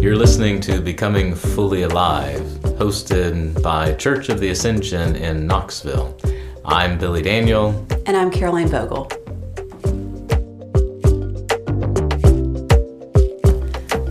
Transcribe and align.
You're 0.00 0.14
listening 0.14 0.60
to 0.60 0.80
Becoming 0.80 1.34
Fully 1.34 1.82
Alive, 1.82 2.40
hosted 2.78 3.60
by 3.60 3.94
Church 3.94 4.28
of 4.28 4.38
the 4.38 4.50
Ascension 4.50 5.16
in 5.16 5.44
Knoxville. 5.44 6.16
I'm 6.64 6.98
Billy 6.98 7.20
Daniel. 7.20 7.84
And 8.06 8.16
I'm 8.16 8.30
Caroline 8.30 8.68
Vogel. 8.68 9.08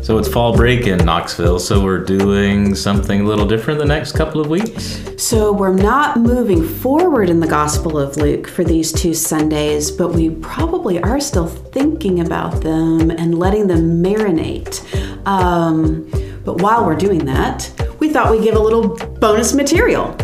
So 0.03 0.17
it's 0.17 0.27
fall 0.27 0.55
break 0.55 0.87
in 0.87 0.99
Knoxville, 1.05 1.59
so 1.59 1.83
we're 1.83 2.03
doing 2.03 2.75
something 2.75 3.21
a 3.21 3.23
little 3.25 3.45
different 3.45 3.79
the 3.79 3.85
next 3.85 4.13
couple 4.13 4.39
of 4.39 4.47
weeks. 4.47 5.03
So 5.17 5.51
we're 5.51 5.73
not 5.73 6.17
moving 6.17 6.65
forward 6.65 7.29
in 7.29 7.41
the 7.41 7.47
Gospel 7.47 7.97
of 7.97 8.15
Luke 8.15 8.47
for 8.47 8.63
these 8.63 8.93
two 8.93 9.13
Sundays, 9.13 9.91
but 9.91 10.13
we 10.13 10.29
probably 10.29 11.01
are 11.01 11.19
still 11.19 11.47
thinking 11.47 12.21
about 12.21 12.61
them 12.61 13.11
and 13.11 13.37
letting 13.37 13.67
them 13.67 14.01
marinate. 14.01 14.86
Um, 15.27 16.09
but 16.45 16.61
while 16.61 16.85
we're 16.85 16.95
doing 16.95 17.25
that, 17.25 17.69
we 17.99 18.09
thought 18.09 18.31
we'd 18.31 18.43
give 18.43 18.55
a 18.55 18.59
little 18.59 18.95
bonus 19.19 19.53
material. 19.53 20.17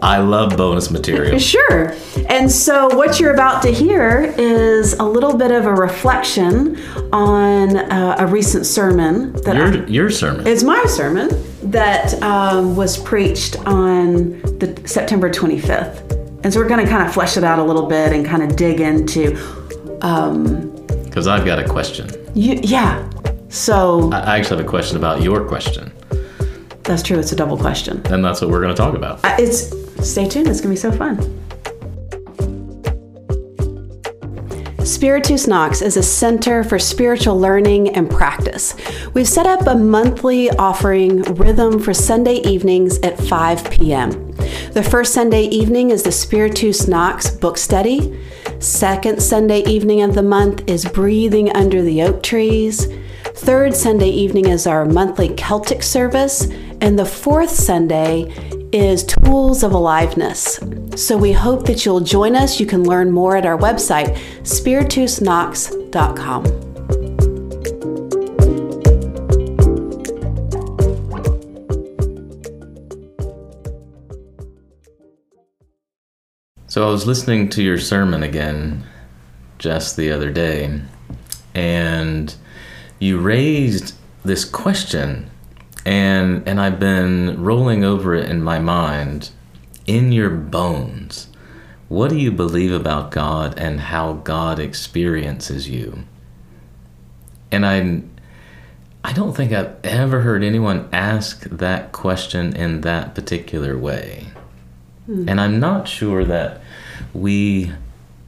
I 0.00 0.18
love 0.18 0.56
bonus 0.56 0.90
material. 0.90 1.38
Sure. 1.48 1.94
And 2.28 2.50
so, 2.50 2.94
what 2.94 3.18
you're 3.18 3.32
about 3.32 3.62
to 3.62 3.72
hear 3.72 4.34
is 4.36 4.92
a 4.94 5.02
little 5.02 5.36
bit 5.36 5.50
of 5.50 5.64
a 5.64 5.74
reflection 5.74 6.78
on 7.12 7.76
uh, 7.76 8.16
a 8.18 8.26
recent 8.26 8.66
sermon 8.66 9.32
that 9.42 9.56
your, 9.56 9.84
I, 9.84 9.86
your 9.86 10.10
sermon. 10.10 10.46
It's 10.46 10.62
my 10.62 10.84
sermon 10.86 11.30
that 11.70 12.20
um, 12.22 12.76
was 12.76 12.98
preached 12.98 13.56
on 13.66 14.40
the 14.58 14.80
September 14.84 15.30
25th. 15.30 16.12
And 16.44 16.52
so, 16.52 16.60
we're 16.60 16.68
going 16.68 16.84
to 16.84 16.90
kind 16.90 17.06
of 17.06 17.14
flesh 17.14 17.36
it 17.36 17.44
out 17.44 17.58
a 17.58 17.64
little 17.64 17.86
bit 17.86 18.12
and 18.12 18.26
kind 18.26 18.42
of 18.42 18.56
dig 18.56 18.80
into. 18.80 19.30
Because 19.98 21.26
um, 21.26 21.32
I've 21.32 21.46
got 21.46 21.58
a 21.58 21.66
question. 21.66 22.08
You, 22.34 22.60
yeah. 22.62 23.08
So 23.48 24.10
I 24.12 24.38
actually 24.38 24.58
have 24.58 24.66
a 24.66 24.68
question 24.68 24.96
about 24.96 25.22
your 25.22 25.46
question. 25.46 25.92
That's 26.82 27.02
true. 27.02 27.18
It's 27.18 27.32
a 27.32 27.36
double 27.36 27.58
question. 27.58 28.02
And 28.06 28.24
that's 28.24 28.40
what 28.40 28.50
we're 28.50 28.60
going 28.60 28.74
to 28.74 28.80
talk 28.80 28.94
about. 28.94 29.24
Uh, 29.24 29.36
it's 29.38 29.68
stay 30.08 30.28
tuned. 30.28 30.48
It's 30.48 30.60
going 30.60 30.74
to 30.74 30.80
be 30.80 30.90
so 30.90 30.92
fun. 30.92 31.18
Spiritus 34.84 35.46
Knox 35.46 35.82
is 35.82 35.98
a 35.98 36.02
center 36.02 36.64
for 36.64 36.78
spiritual 36.78 37.38
learning 37.38 37.94
and 37.94 38.10
practice. 38.10 38.74
We've 39.12 39.28
set 39.28 39.46
up 39.46 39.66
a 39.66 39.74
monthly 39.74 40.48
offering 40.50 41.22
rhythm 41.34 41.78
for 41.78 41.92
Sunday 41.92 42.36
evenings 42.36 42.98
at 43.00 43.18
5 43.18 43.70
p.m. 43.70 44.32
The 44.72 44.82
first 44.82 45.12
Sunday 45.12 45.42
evening 45.42 45.90
is 45.90 46.04
the 46.04 46.10
Spiritus 46.10 46.88
Knox 46.88 47.30
book 47.30 47.58
study. 47.58 48.18
Second 48.60 49.22
Sunday 49.22 49.60
evening 49.64 50.00
of 50.00 50.14
the 50.14 50.22
month 50.22 50.64
is 50.66 50.86
Breathing 50.86 51.54
Under 51.54 51.82
the 51.82 52.02
Oak 52.02 52.22
Trees. 52.22 52.88
Third 53.38 53.74
Sunday 53.74 54.10
evening 54.10 54.48
is 54.48 54.66
our 54.66 54.84
monthly 54.84 55.32
Celtic 55.34 55.84
service, 55.84 56.48
and 56.80 56.98
the 56.98 57.06
fourth 57.06 57.50
Sunday 57.50 58.22
is 58.72 59.04
Tools 59.04 59.62
of 59.62 59.72
Aliveness. 59.72 60.58
So 60.96 61.16
we 61.16 61.30
hope 61.32 61.64
that 61.66 61.86
you'll 61.86 62.00
join 62.00 62.34
us. 62.34 62.58
You 62.58 62.66
can 62.66 62.82
learn 62.82 63.12
more 63.12 63.36
at 63.36 63.46
our 63.46 63.56
website, 63.56 64.16
spiritusknox.com. 64.42 66.44
So 76.66 76.84
I 76.86 76.90
was 76.90 77.06
listening 77.06 77.48
to 77.50 77.62
your 77.62 77.78
sermon 77.78 78.24
again 78.24 78.82
just 79.58 79.96
the 79.96 80.10
other 80.10 80.30
day, 80.30 80.82
and 81.54 82.34
you 82.98 83.18
raised 83.18 83.94
this 84.24 84.44
question 84.44 85.30
and 85.84 86.46
and 86.46 86.60
I've 86.60 86.78
been 86.78 87.42
rolling 87.42 87.84
over 87.84 88.14
it 88.14 88.28
in 88.30 88.42
my 88.42 88.58
mind 88.58 89.30
in 89.86 90.12
your 90.12 90.30
bones. 90.30 91.28
What 91.88 92.10
do 92.10 92.18
you 92.18 92.30
believe 92.30 92.72
about 92.72 93.10
God 93.10 93.58
and 93.58 93.80
how 93.80 94.12
God 94.12 94.58
experiences 94.58 95.68
you? 95.68 96.04
And 97.50 97.64
I 97.64 98.02
I 99.02 99.12
don't 99.14 99.34
think 99.34 99.52
I've 99.52 99.76
ever 99.82 100.20
heard 100.20 100.44
anyone 100.44 100.88
ask 100.92 101.44
that 101.44 101.92
question 101.92 102.54
in 102.54 102.82
that 102.82 103.14
particular 103.14 103.78
way. 103.78 104.26
Mm. 105.08 105.26
and 105.26 105.40
I'm 105.40 105.58
not 105.58 105.88
sure 105.88 106.22
that 106.26 106.60
we 107.14 107.72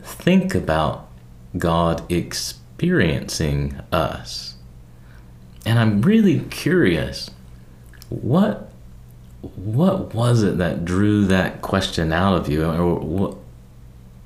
think 0.02 0.54
about 0.54 1.10
God 1.58 2.10
experiencing 2.10 3.78
us 3.92 4.49
and 5.66 5.78
I'm 5.78 6.02
really 6.02 6.40
curious 6.50 7.30
what 8.08 8.70
what 9.40 10.14
was 10.14 10.42
it 10.42 10.58
that 10.58 10.84
drew 10.84 11.24
that 11.26 11.62
question 11.62 12.12
out 12.12 12.34
of 12.34 12.48
you? 12.48 12.64
Or 12.64 12.96
what 12.96 13.36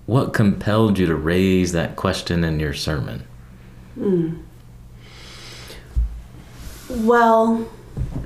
what 0.06 0.34
compelled 0.34 0.98
you 0.98 1.06
to 1.06 1.14
raise 1.14 1.72
that 1.72 1.96
question 1.96 2.44
in 2.44 2.60
your 2.60 2.74
sermon? 2.74 3.24
Mm. 3.98 4.42
well 6.88 7.70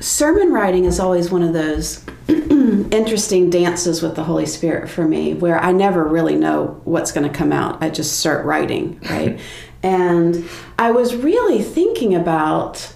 sermon 0.01 0.51
writing 0.51 0.87
is 0.87 0.99
always 0.99 1.31
one 1.31 1.43
of 1.43 1.53
those 1.53 2.07
interesting 2.29 3.51
dances 3.51 4.01
with 4.01 4.17
the 4.17 4.25
holy 4.25 4.47
spirit 4.47 4.89
for 4.89 5.07
me 5.07 5.35
where 5.35 5.59
i 5.59 5.71
never 5.71 6.05
really 6.05 6.35
know 6.35 6.81
what's 6.85 7.13
going 7.13 7.31
to 7.31 7.39
come 7.39 7.53
out. 7.53 7.83
I 7.83 7.91
just 7.91 8.19
start 8.19 8.47
writing 8.47 8.99
right? 9.11 9.39
And 9.83 10.49
i 10.79 10.91
was 10.91 11.15
really 11.15 11.63
thinking 11.63 12.15
about 12.15 12.95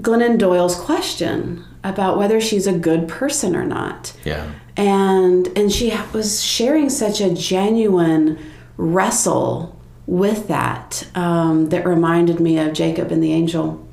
Glennon 0.00 0.38
Doyle's 0.38 0.76
question 0.76 1.64
about 1.82 2.18
whether 2.18 2.40
she's 2.40 2.66
a 2.66 2.72
good 2.72 3.08
person 3.08 3.56
or 3.56 3.64
not. 3.64 4.12
Yeah. 4.24 4.50
And 4.76 5.48
and 5.56 5.72
she 5.72 5.96
was 6.12 6.42
sharing 6.42 6.90
such 6.90 7.20
a 7.20 7.32
genuine 7.32 8.38
wrestle 8.76 9.78
with 10.06 10.48
that 10.48 11.08
um, 11.14 11.70
that 11.70 11.86
reminded 11.86 12.40
me 12.40 12.58
of 12.58 12.72
Jacob 12.72 13.10
and 13.10 13.22
the 13.22 13.32
angel 13.32 13.86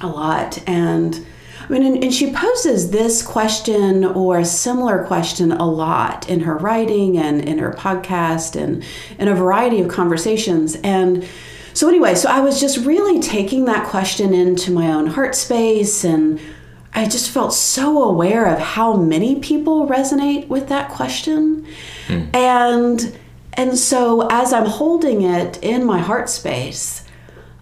a 0.00 0.06
lot. 0.06 0.62
And 0.68 1.26
I 1.62 1.72
mean, 1.72 1.84
and, 1.84 2.04
and 2.04 2.14
she 2.14 2.32
poses 2.32 2.90
this 2.90 3.22
question 3.22 4.04
or 4.04 4.38
a 4.38 4.44
similar 4.44 5.04
question 5.04 5.52
a 5.52 5.68
lot 5.68 6.28
in 6.28 6.40
her 6.40 6.56
writing 6.56 7.18
and 7.18 7.46
in 7.46 7.58
her 7.58 7.72
podcast 7.72 8.60
and 8.60 8.84
in 9.18 9.28
a 9.28 9.34
variety 9.34 9.80
of 9.80 9.88
conversations. 9.88 10.76
And 10.76 11.28
so, 11.80 11.88
anyway, 11.88 12.14
so 12.14 12.28
I 12.28 12.40
was 12.40 12.60
just 12.60 12.84
really 12.84 13.20
taking 13.20 13.64
that 13.64 13.86
question 13.86 14.34
into 14.34 14.70
my 14.70 14.92
own 14.92 15.06
heart 15.06 15.34
space, 15.34 16.04
and 16.04 16.38
I 16.92 17.06
just 17.06 17.30
felt 17.30 17.54
so 17.54 18.04
aware 18.04 18.44
of 18.44 18.58
how 18.58 18.96
many 18.96 19.40
people 19.40 19.88
resonate 19.88 20.48
with 20.48 20.68
that 20.68 20.90
question. 20.90 21.66
Mm. 22.08 22.36
And 22.36 23.18
and 23.54 23.78
so 23.78 24.28
as 24.30 24.52
I'm 24.52 24.66
holding 24.66 25.22
it 25.22 25.58
in 25.62 25.86
my 25.86 26.00
heart 26.00 26.28
space, 26.28 27.02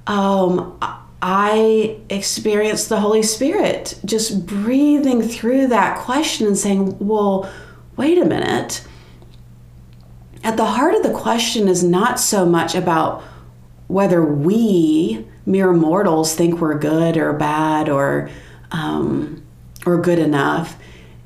um, 0.09 0.77
I 1.23 2.01
experienced 2.11 2.89
the 2.89 2.99
Holy 2.99 3.23
Spirit 3.23 4.01
just 4.05 4.47
breathing 4.47 5.23
through 5.23 5.69
that 5.69 5.97
question 5.97 6.49
and 6.49 6.59
saying, 6.59 6.99
Well, 6.99 7.49
wait 7.97 8.19
a 8.19 8.25
minute. 8.25 8.85
At 10.43 10.57
the 10.57 10.65
heart 10.65 10.97
of 10.97 11.05
the 11.05 11.13
question 11.13 11.69
is 11.69 11.85
not 11.85 12.19
so 12.19 12.45
much 12.45 12.75
about 12.75 13.23
whether 13.89 14.23
we 14.23 15.27
mere 15.45 15.73
mortals 15.73 16.35
think 16.35 16.61
we're 16.61 16.79
good 16.79 17.17
or 17.17 17.33
bad 17.33 17.89
or 17.89 18.31
um, 18.71 19.43
or 19.85 20.01
good 20.01 20.19
enough 20.19 20.77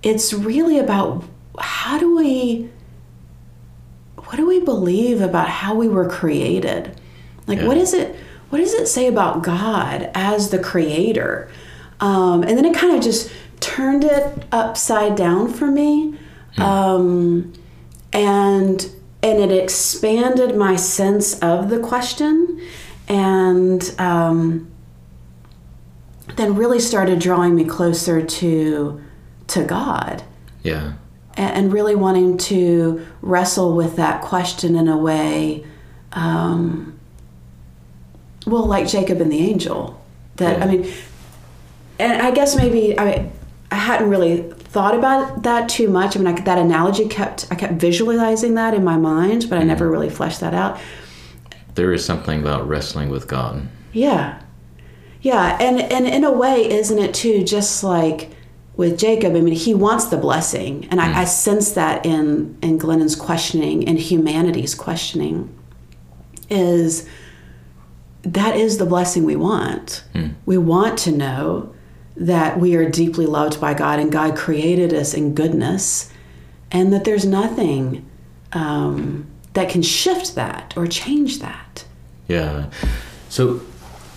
it's 0.02 0.32
really 0.32 0.78
about 0.78 1.24
how 1.58 1.98
do 1.98 2.16
we 2.16 2.70
what 4.16 4.36
do 4.36 4.46
we 4.46 4.60
believe 4.60 5.20
about 5.20 5.48
how 5.48 5.74
we 5.74 5.88
were 5.88 6.08
created 6.08 6.98
like 7.46 7.58
yeah. 7.58 7.66
what 7.66 7.76
is 7.76 7.92
it 7.92 8.16
what 8.48 8.58
does 8.58 8.72
it 8.74 8.86
say 8.86 9.06
about 9.06 9.42
god 9.42 10.10
as 10.14 10.50
the 10.50 10.58
creator 10.58 11.50
um, 12.00 12.42
and 12.42 12.56
then 12.56 12.64
it 12.64 12.74
kind 12.74 12.96
of 12.96 13.02
just 13.02 13.30
turned 13.60 14.04
it 14.04 14.44
upside 14.50 15.14
down 15.16 15.52
for 15.52 15.66
me 15.66 16.16
hmm. 16.56 16.62
um, 16.62 17.52
and 18.12 18.90
and 19.22 19.38
it 19.38 19.52
expanded 19.52 20.56
my 20.56 20.76
sense 20.76 21.38
of 21.40 21.70
the 21.70 21.78
question 21.78 22.60
and 23.08 23.94
um, 23.98 24.70
then 26.36 26.56
really 26.56 26.80
started 26.80 27.18
drawing 27.18 27.54
me 27.54 27.64
closer 27.64 28.24
to 28.24 29.00
to 29.48 29.64
God. 29.64 30.22
Yeah. 30.62 30.94
And, 31.34 31.72
really 31.72 31.94
wanting 31.94 32.36
to 32.38 33.06
wrestle 33.22 33.74
with 33.74 33.96
that 33.96 34.20
question 34.20 34.76
in 34.76 34.86
a 34.86 34.96
way, 34.96 35.64
um, 36.12 36.98
well, 38.46 38.66
like 38.66 38.86
Jacob 38.86 39.20
and 39.20 39.32
the 39.32 39.38
angel. 39.38 40.04
That 40.36 40.58
yeah. 40.58 40.64
I 40.64 40.68
mean, 40.68 40.92
and 41.98 42.22
I 42.22 42.30
guess 42.32 42.54
maybe 42.54 42.98
I 42.98 43.30
I 43.70 43.76
hadn't 43.76 44.10
really 44.10 44.52
thought 44.72 44.94
about 44.94 45.42
that 45.42 45.68
too 45.68 45.88
much. 45.90 46.16
I 46.16 46.20
mean, 46.20 46.28
I, 46.28 46.40
that 46.40 46.58
analogy 46.58 47.06
kept 47.06 47.46
I 47.50 47.54
kept 47.54 47.74
visualizing 47.74 48.54
that 48.54 48.72
in 48.72 48.82
my 48.82 48.96
mind, 48.96 49.46
but 49.50 49.58
I 49.58 49.64
never 49.64 49.84
mm-hmm. 49.84 49.92
really 49.92 50.10
fleshed 50.10 50.40
that 50.40 50.54
out. 50.54 50.80
There 51.74 51.92
is 51.92 52.04
something 52.04 52.40
about 52.40 52.66
wrestling 52.66 53.10
with 53.10 53.28
God. 53.28 53.68
Yeah, 53.92 54.40
Yeah, 55.20 55.58
and 55.60 55.80
and 55.80 56.06
in 56.06 56.24
a 56.24 56.32
way, 56.32 56.68
isn't 56.70 56.98
it 56.98 57.14
too? 57.14 57.44
Just 57.44 57.84
like 57.84 58.30
with 58.74 58.98
Jacob, 58.98 59.36
I 59.36 59.40
mean, 59.40 59.54
he 59.54 59.74
wants 59.74 60.06
the 60.06 60.16
blessing, 60.16 60.88
and 60.90 61.00
I, 61.00 61.20
I 61.20 61.24
sense 61.24 61.72
that 61.72 62.06
in 62.06 62.56
in 62.62 62.78
Glennon's 62.78 63.14
questioning 63.14 63.86
and 63.86 63.98
humanity's 63.98 64.74
questioning 64.74 65.54
is 66.48 67.06
that 68.22 68.56
is 68.56 68.78
the 68.78 68.86
blessing 68.86 69.24
we 69.24 69.36
want. 69.36 70.04
We 70.46 70.56
want 70.56 70.98
to 71.00 71.12
know 71.12 71.71
that 72.16 72.58
we 72.58 72.76
are 72.76 72.88
deeply 72.88 73.26
loved 73.26 73.60
by 73.60 73.74
God 73.74 73.98
and 73.98 74.12
God 74.12 74.36
created 74.36 74.92
us 74.92 75.14
in 75.14 75.34
goodness, 75.34 76.12
and 76.70 76.92
that 76.92 77.04
there's 77.04 77.24
nothing 77.24 78.08
um, 78.52 79.26
that 79.54 79.68
can 79.68 79.82
shift 79.82 80.34
that 80.34 80.74
or 80.76 80.86
change 80.86 81.40
that. 81.40 81.84
Yeah. 82.28 82.70
So 83.28 83.62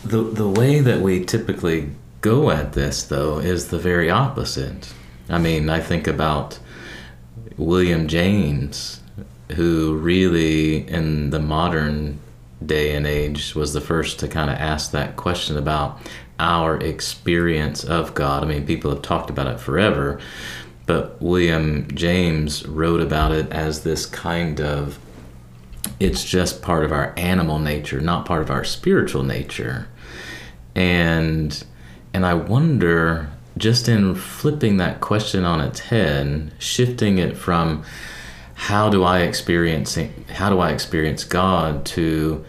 the 0.04 0.22
the 0.22 0.48
way 0.48 0.80
that 0.82 1.02
we 1.02 1.24
typically 1.24 1.92
go 2.22 2.50
at 2.50 2.74
this 2.74 3.04
though 3.04 3.40
is 3.40 3.70
the 3.70 3.80
very 3.80 4.10
opposite. 4.10 4.94
I 5.30 5.40
mean, 5.40 5.70
I 5.70 5.80
think 5.80 6.08
about 6.08 6.60
William 7.58 8.08
James 8.08 9.02
who 9.52 9.96
really 9.98 10.88
in 10.88 11.30
the 11.30 11.40
modern 11.40 12.20
day 12.66 12.96
and 12.96 13.06
age 13.06 13.54
was 13.54 13.74
the 13.74 13.82
first 13.82 14.20
to 14.20 14.28
kind 14.28 14.50
of 14.50 14.58
ask 14.58 14.92
that 14.92 15.16
question 15.16 15.58
about 15.58 16.00
our 16.40 16.78
experience 16.78 17.84
of 17.84 18.14
God. 18.14 18.44
I 18.44 18.48
mean, 18.48 18.66
people 18.66 18.92
have 18.92 19.02
talked 19.02 19.30
about 19.30 19.48
it 19.48 19.60
forever, 19.60 20.20
but 20.86 21.22
William 21.22 21.88
James 21.96 22.66
wrote 22.68 23.02
about 23.02 23.32
it 23.32 23.52
as 23.52 23.84
this 23.84 24.06
kind 24.06 24.60
of 24.60 25.00
it's 26.00 26.24
just 26.24 26.62
part 26.62 26.84
of 26.84 26.92
our 26.92 27.14
animal 27.16 27.60
nature, 27.60 28.02
not 28.02 28.26
part 28.26 28.42
of 28.42 28.50
our 28.50 28.64
spiritual 28.64 29.24
nature. 29.24 29.88
And 30.76 31.64
and 32.14 32.26
I 32.26 32.34
wonder 32.34 33.32
just 33.58 33.88
in 33.88 34.16
flipping 34.16 34.78
that 34.78 35.00
question 35.00 35.46
on 35.46 35.62
its 35.62 35.80
head, 35.80 36.52
shifting 36.60 37.18
it 37.18 37.38
from 37.38 37.84
how 38.56 38.90
do 38.90 39.04
I 39.04 39.22
experience 39.22 39.98
how 40.30 40.50
do 40.50 40.60
I 40.60 40.72
experience 40.72 41.24
God 41.24 41.86
to 41.88 42.46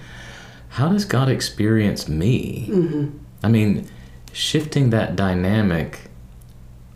how 0.71 0.89
does 0.89 1.05
God 1.05 1.29
experience 1.29 2.09
me? 2.09 2.69
Mm-hmm. 2.71 3.19
I 3.47 3.49
mean, 3.49 3.87
shifting 4.33 4.91
that 4.91 5.15
dynamic 5.15 6.11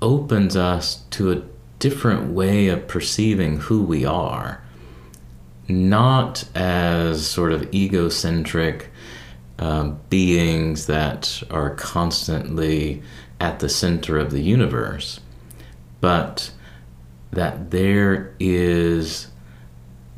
opens 0.03 0.57
us 0.57 1.05
to 1.11 1.31
a 1.31 1.43
different 1.79 2.33
way 2.33 2.67
of 2.67 2.89
perceiving 2.89 3.59
who 3.59 3.85
we 3.85 4.05
are. 4.05 4.61
Not 5.69 6.43
as 6.57 7.25
sort 7.25 7.53
of 7.53 7.73
egocentric 7.73 8.91
um, 9.61 10.01
beings 10.11 10.87
that 10.87 11.41
are 11.53 11.71
constantly 11.77 13.01
at 13.39 13.61
the 13.61 13.69
center 13.69 14.19
of 14.19 14.33
the 14.33 14.43
universe, 14.43 15.21
but 16.01 16.51
that 17.31 17.71
there 17.71 18.35
is 18.41 19.29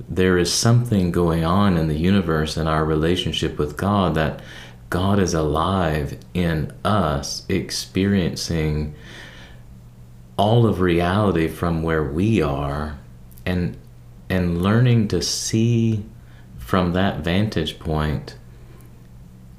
there 0.08 0.38
is 0.38 0.50
something 0.50 1.12
going 1.12 1.44
on 1.44 1.76
in 1.76 1.88
the 1.88 1.98
universe 1.98 2.56
in 2.56 2.66
our 2.66 2.86
relationship 2.86 3.58
with 3.58 3.76
God 3.76 4.14
that 4.14 4.40
God 4.92 5.18
is 5.18 5.32
alive 5.32 6.18
in 6.34 6.70
us 6.84 7.46
experiencing 7.48 8.94
all 10.36 10.66
of 10.66 10.82
reality 10.82 11.48
from 11.48 11.82
where 11.82 12.04
we 12.04 12.42
are 12.42 12.98
and 13.46 13.78
and 14.28 14.62
learning 14.62 15.08
to 15.08 15.22
see 15.22 16.04
from 16.58 16.92
that 16.92 17.20
vantage 17.20 17.78
point 17.78 18.36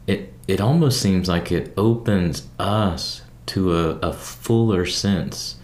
it 0.06 0.32
it 0.48 0.62
almost 0.62 1.02
seems 1.02 1.28
like 1.28 1.52
it 1.52 1.74
opens 1.78 2.48
us 2.60 3.24
to 3.48 3.76
a, 3.76 3.90
a 4.10 4.14
fuller 4.14 4.86
sense 4.86 5.56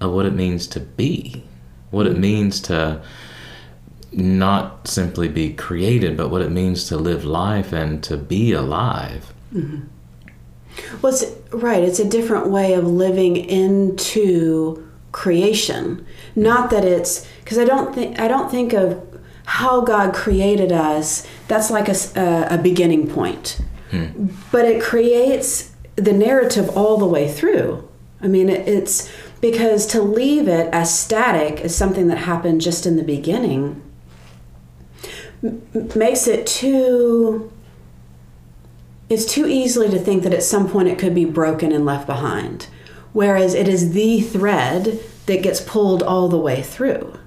of 0.00 0.12
what 0.12 0.24
it 0.24 0.32
means 0.32 0.66
to 0.68 0.80
be 0.80 1.44
what 1.90 2.06
it 2.06 2.12
mm-hmm. 2.12 2.22
means 2.22 2.58
to 2.58 3.02
not 4.16 4.86
simply 4.86 5.28
be 5.28 5.52
created 5.52 6.16
but 6.16 6.28
what 6.28 6.42
it 6.42 6.50
means 6.50 6.86
to 6.88 6.96
live 6.96 7.24
life 7.24 7.72
and 7.72 8.02
to 8.02 8.16
be 8.16 8.52
alive 8.52 9.32
mm-hmm. 9.52 9.80
Well, 11.02 11.12
it's 11.12 11.24
right. 11.52 11.82
It's 11.82 11.98
a 11.98 12.08
different 12.08 12.48
way 12.48 12.74
of 12.74 12.86
living 12.86 13.36
into 13.36 14.88
creation. 15.12 16.04
Not 16.34 16.70
that 16.70 16.84
it's 16.84 17.28
because 17.42 17.58
I 17.58 17.64
don't 17.64 17.94
think 17.94 18.18
I 18.18 18.28
don't 18.28 18.50
think 18.50 18.72
of 18.72 19.00
how 19.46 19.82
God 19.82 20.14
created 20.14 20.72
us. 20.72 21.26
That's 21.48 21.70
like 21.70 21.88
a 21.88 22.60
beginning 22.62 23.08
point, 23.08 23.60
hmm. 23.90 24.28
but 24.50 24.64
it 24.64 24.82
creates 24.82 25.72
the 25.96 26.12
narrative 26.12 26.76
all 26.76 26.96
the 26.96 27.06
way 27.06 27.30
through. 27.30 27.88
I 28.20 28.26
mean, 28.26 28.48
it, 28.48 28.66
it's 28.66 29.12
because 29.40 29.86
to 29.88 30.00
leave 30.00 30.48
it 30.48 30.72
as 30.72 30.98
static 30.98 31.60
is 31.60 31.76
something 31.76 32.08
that 32.08 32.18
happened 32.18 32.62
just 32.62 32.86
in 32.86 32.96
the 32.96 33.02
beginning 33.02 33.82
m- 35.44 35.62
makes 35.94 36.26
it 36.26 36.46
too 36.46 37.52
it's 39.08 39.26
too 39.26 39.46
easily 39.46 39.90
to 39.90 39.98
think 39.98 40.22
that 40.22 40.32
at 40.32 40.42
some 40.42 40.68
point 40.68 40.88
it 40.88 40.98
could 40.98 41.14
be 41.14 41.24
broken 41.24 41.72
and 41.72 41.84
left 41.84 42.06
behind. 42.06 42.68
Whereas 43.12 43.54
it 43.54 43.68
is 43.68 43.92
the 43.92 44.20
thread 44.20 44.98
that 45.26 45.42
gets 45.42 45.60
pulled 45.60 46.02
all 46.02 46.28
the 46.28 46.38
way 46.38 46.62
through. 46.62 47.18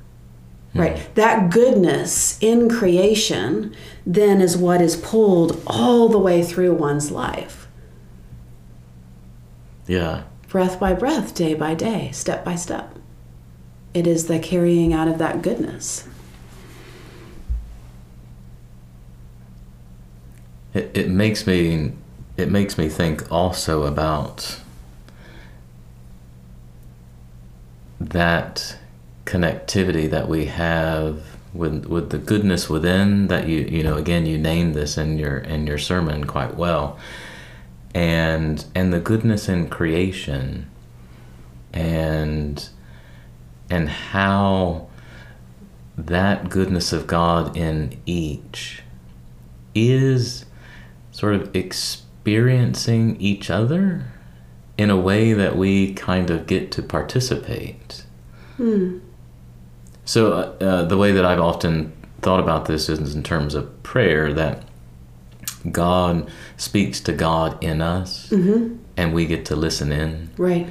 Hmm. 0.73 0.79
Right? 0.79 1.15
That 1.15 1.51
goodness 1.51 2.37
in 2.41 2.67
creation 2.67 3.75
then 4.05 4.41
is 4.41 4.57
what 4.57 4.81
is 4.81 4.95
pulled 4.97 5.61
all 5.67 6.09
the 6.09 6.17
way 6.19 6.43
through 6.43 6.73
one's 6.73 7.11
life. 7.11 7.67
yeah 9.85 10.23
Breath 10.49 10.79
by 10.79 10.93
breath, 10.93 11.35
day 11.35 11.53
by 11.53 11.73
day, 11.73 12.09
step 12.11 12.43
by 12.43 12.55
step. 12.55 12.97
It 13.93 14.07
is 14.07 14.27
the 14.27 14.39
carrying 14.39 14.93
out 14.93 15.07
of 15.07 15.17
that 15.17 15.41
goodness. 15.41 16.07
It, 20.77 20.91
it 20.95 21.09
makes 21.09 21.47
me 21.47 21.93
it 22.37 22.51
makes 22.51 22.77
me 22.77 22.87
think 22.87 23.31
also 23.31 23.83
about 23.83 24.59
that 27.99 28.77
connectivity 29.25 30.09
that 30.09 30.29
we 30.29 30.45
have 30.45 31.23
with 31.53 31.85
with 31.85 32.11
the 32.11 32.17
goodness 32.17 32.69
within 32.69 33.27
that 33.27 33.47
you 33.47 33.61
you 33.61 33.83
know 33.83 33.95
again 33.95 34.25
you 34.25 34.37
named 34.37 34.75
this 34.75 34.97
in 34.97 35.17
your 35.17 35.37
in 35.39 35.65
your 35.65 35.79
sermon 35.79 36.25
quite 36.25 36.55
well. 36.55 36.97
And 37.95 38.63
and 38.75 38.93
the 38.93 38.99
goodness 38.99 39.49
in 39.49 39.69
creation 39.69 40.69
and 41.73 42.69
and 43.69 43.89
how 43.89 44.87
that 45.97 46.49
goodness 46.49 46.93
of 46.93 47.07
God 47.07 47.57
in 47.57 47.99
each 48.05 48.83
is 49.73 50.45
sort 51.17 51.33
of 51.33 51.55
experiencing 51.55 53.19
each 53.19 53.49
other 53.49 54.05
in 54.77 54.91
a 54.91 54.95
way 54.95 55.33
that 55.33 55.57
we 55.57 55.91
kind 55.95 56.29
of 56.29 56.45
get 56.45 56.71
to 56.71 56.83
participate. 56.83 58.05
So, 60.05 60.31
uh, 60.33 60.63
uh, 60.63 60.83
the 60.85 60.95
way 60.95 61.11
that 61.13 61.25
I've 61.25 61.39
often 61.39 61.91
thought 62.21 62.39
about 62.39 62.65
this 62.65 62.87
is 62.87 63.15
in 63.15 63.23
terms 63.23 63.55
of 63.55 63.81
prayer 63.81 64.31
that 64.33 64.61
God 65.71 66.29
speaks 66.55 66.99
to 67.01 67.13
God 67.13 67.61
in 67.63 67.81
us 67.81 68.31
and 68.31 69.13
we 69.13 69.25
get 69.25 69.43
to 69.45 69.55
listen 69.55 69.91
in, 69.91 70.29
Right. 70.37 70.67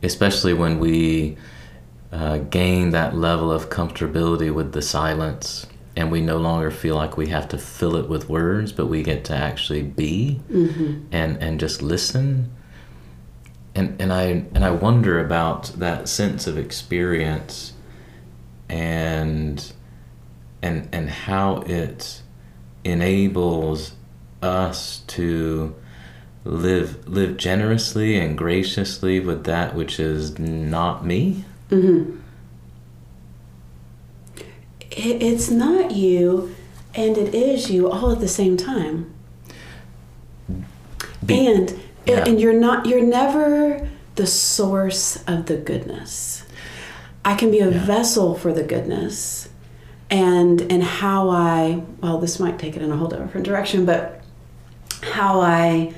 especially 0.00 0.54
when 0.54 0.78
we 0.78 1.36
uh, 2.12 2.38
gain 2.38 2.90
that 2.90 3.16
level 3.16 3.50
of 3.50 3.68
comfortability 3.68 4.54
with 4.54 4.72
the 4.74 4.82
silence 4.82 5.66
and 5.98 6.12
we 6.12 6.20
no 6.20 6.36
longer 6.36 6.70
feel 6.70 6.94
like 6.94 7.16
we 7.16 7.26
have 7.26 7.48
to 7.48 7.58
fill 7.58 7.96
it 7.96 8.08
with 8.08 8.28
words, 8.28 8.70
but 8.70 8.86
we 8.86 9.02
get 9.02 9.24
to 9.24 9.34
actually 9.34 9.82
be 9.82 10.40
mm-hmm. 10.48 11.04
and, 11.10 11.42
and 11.42 11.58
just 11.58 11.82
listen. 11.82 12.54
And, 13.74 14.00
and 14.00 14.12
I 14.12 14.44
and 14.54 14.64
I 14.64 14.70
wonder 14.70 15.18
about 15.18 15.64
that 15.78 16.08
sense 16.08 16.46
of 16.46 16.56
experience 16.56 17.72
and 18.68 19.72
and 20.62 20.88
and 20.92 21.10
how 21.10 21.62
it 21.62 22.22
enables 22.84 23.94
us 24.40 25.00
to 25.08 25.74
live 26.44 27.08
live 27.08 27.36
generously 27.36 28.16
and 28.16 28.38
graciously 28.38 29.18
with 29.18 29.44
that 29.44 29.74
which 29.74 29.98
is 29.98 30.38
not 30.38 31.04
me. 31.04 31.44
Mm-hmm. 31.70 32.20
It, 34.98 35.22
it's 35.22 35.48
not 35.50 35.92
you 35.92 36.54
and 36.94 37.16
it 37.16 37.34
is 37.34 37.70
you 37.70 37.90
all 37.90 38.10
at 38.10 38.20
the 38.20 38.28
same 38.28 38.56
time. 38.56 39.12
Be- 41.24 41.46
and 41.46 41.78
yeah. 42.06 42.24
and 42.26 42.40
you're 42.40 42.58
not 42.58 42.86
you're 42.86 43.04
never 43.04 43.88
the 44.16 44.26
source 44.26 45.22
of 45.26 45.46
the 45.46 45.56
goodness. 45.56 46.44
I 47.24 47.34
can 47.34 47.50
be 47.50 47.60
a 47.60 47.70
Yeah. 47.70 47.84
vessel 47.84 48.34
for 48.34 48.52
the 48.52 48.62
goodness 48.62 49.48
and 50.10 50.60
and 50.72 50.82
how 50.82 51.28
I 51.30 51.82
well 52.00 52.18
this 52.18 52.40
might 52.40 52.58
take 52.58 52.74
it 52.76 52.82
in 52.82 52.90
a 52.90 52.96
whole 52.96 53.08
different 53.08 53.44
direction 53.46 53.84
but 53.84 54.22
how 55.02 55.40
I 55.40 55.92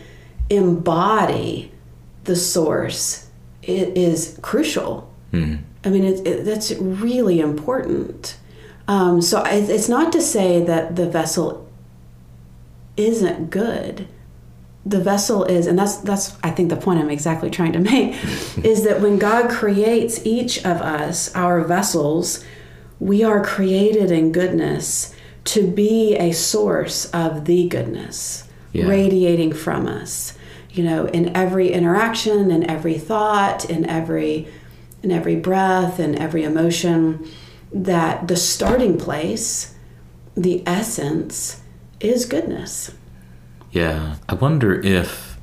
embody 0.50 1.71
the 2.25 2.37
source 2.37 3.26
i- 3.62 3.92
is 3.95 4.38
crucial. 4.42 5.11
Hmm. 5.30 5.57
I 5.85 5.88
mean, 5.88 6.04
it, 6.04 6.26
it, 6.26 6.45
that's 6.45 6.73
really 6.73 7.40
important. 7.40 8.37
Um, 8.90 9.23
so 9.23 9.42
it, 9.44 9.70
it's 9.70 9.88
not 9.88 10.11
to 10.12 10.20
say 10.20 10.64
that 10.64 10.97
the 10.97 11.09
vessel 11.09 11.68
isn't 12.97 13.50
good. 13.50 14.09
The 14.85 15.00
vessel 15.00 15.44
is, 15.44 15.66
and 15.68 15.78
that's 15.78 15.99
that's 15.99 16.37
I 16.42 16.50
think 16.50 16.70
the 16.70 16.76
point 16.76 16.99
I'm 17.00 17.11
exactly 17.11 17.50
trying 17.50 17.73
to 17.75 17.78
make, 17.78 18.14
is 18.64 18.82
that 18.85 19.00
when 19.00 19.18
God 19.18 19.49
creates 19.50 20.26
each 20.26 20.59
of 20.64 20.78
us, 20.80 21.32
our 21.37 21.61
vessels, 21.62 22.44
we 22.99 23.23
are 23.23 23.44
created 23.44 24.11
in 24.11 24.32
goodness 24.32 25.14
to 25.44 25.70
be 25.70 26.16
a 26.16 26.32
source 26.32 27.06
of 27.12 27.44
the 27.44 27.68
goodness 27.68 28.49
Yeah. 28.73 28.88
radiating 28.88 29.52
from 29.52 29.87
us. 29.87 30.37
You 30.73 30.82
know, 30.85 31.06
in 31.06 31.35
every 31.37 31.70
interaction, 31.73 32.50
in 32.50 32.68
every 32.68 32.99
thought, 32.99 33.68
in 33.70 33.85
every 33.87 34.49
in 35.02 35.11
every 35.12 35.37
breath, 35.37 36.00
in 36.00 36.18
every 36.18 36.42
emotion, 36.42 37.26
that 37.73 38.29
the 38.29 38.37
starting 38.37 38.99
place, 38.99 39.75
the 40.37 40.62
essence, 40.67 41.62
is 42.00 42.25
goodness. 42.25 42.93
Yeah. 43.71 44.17
I 44.29 44.35
wonder 44.35 44.81
if 44.81 45.39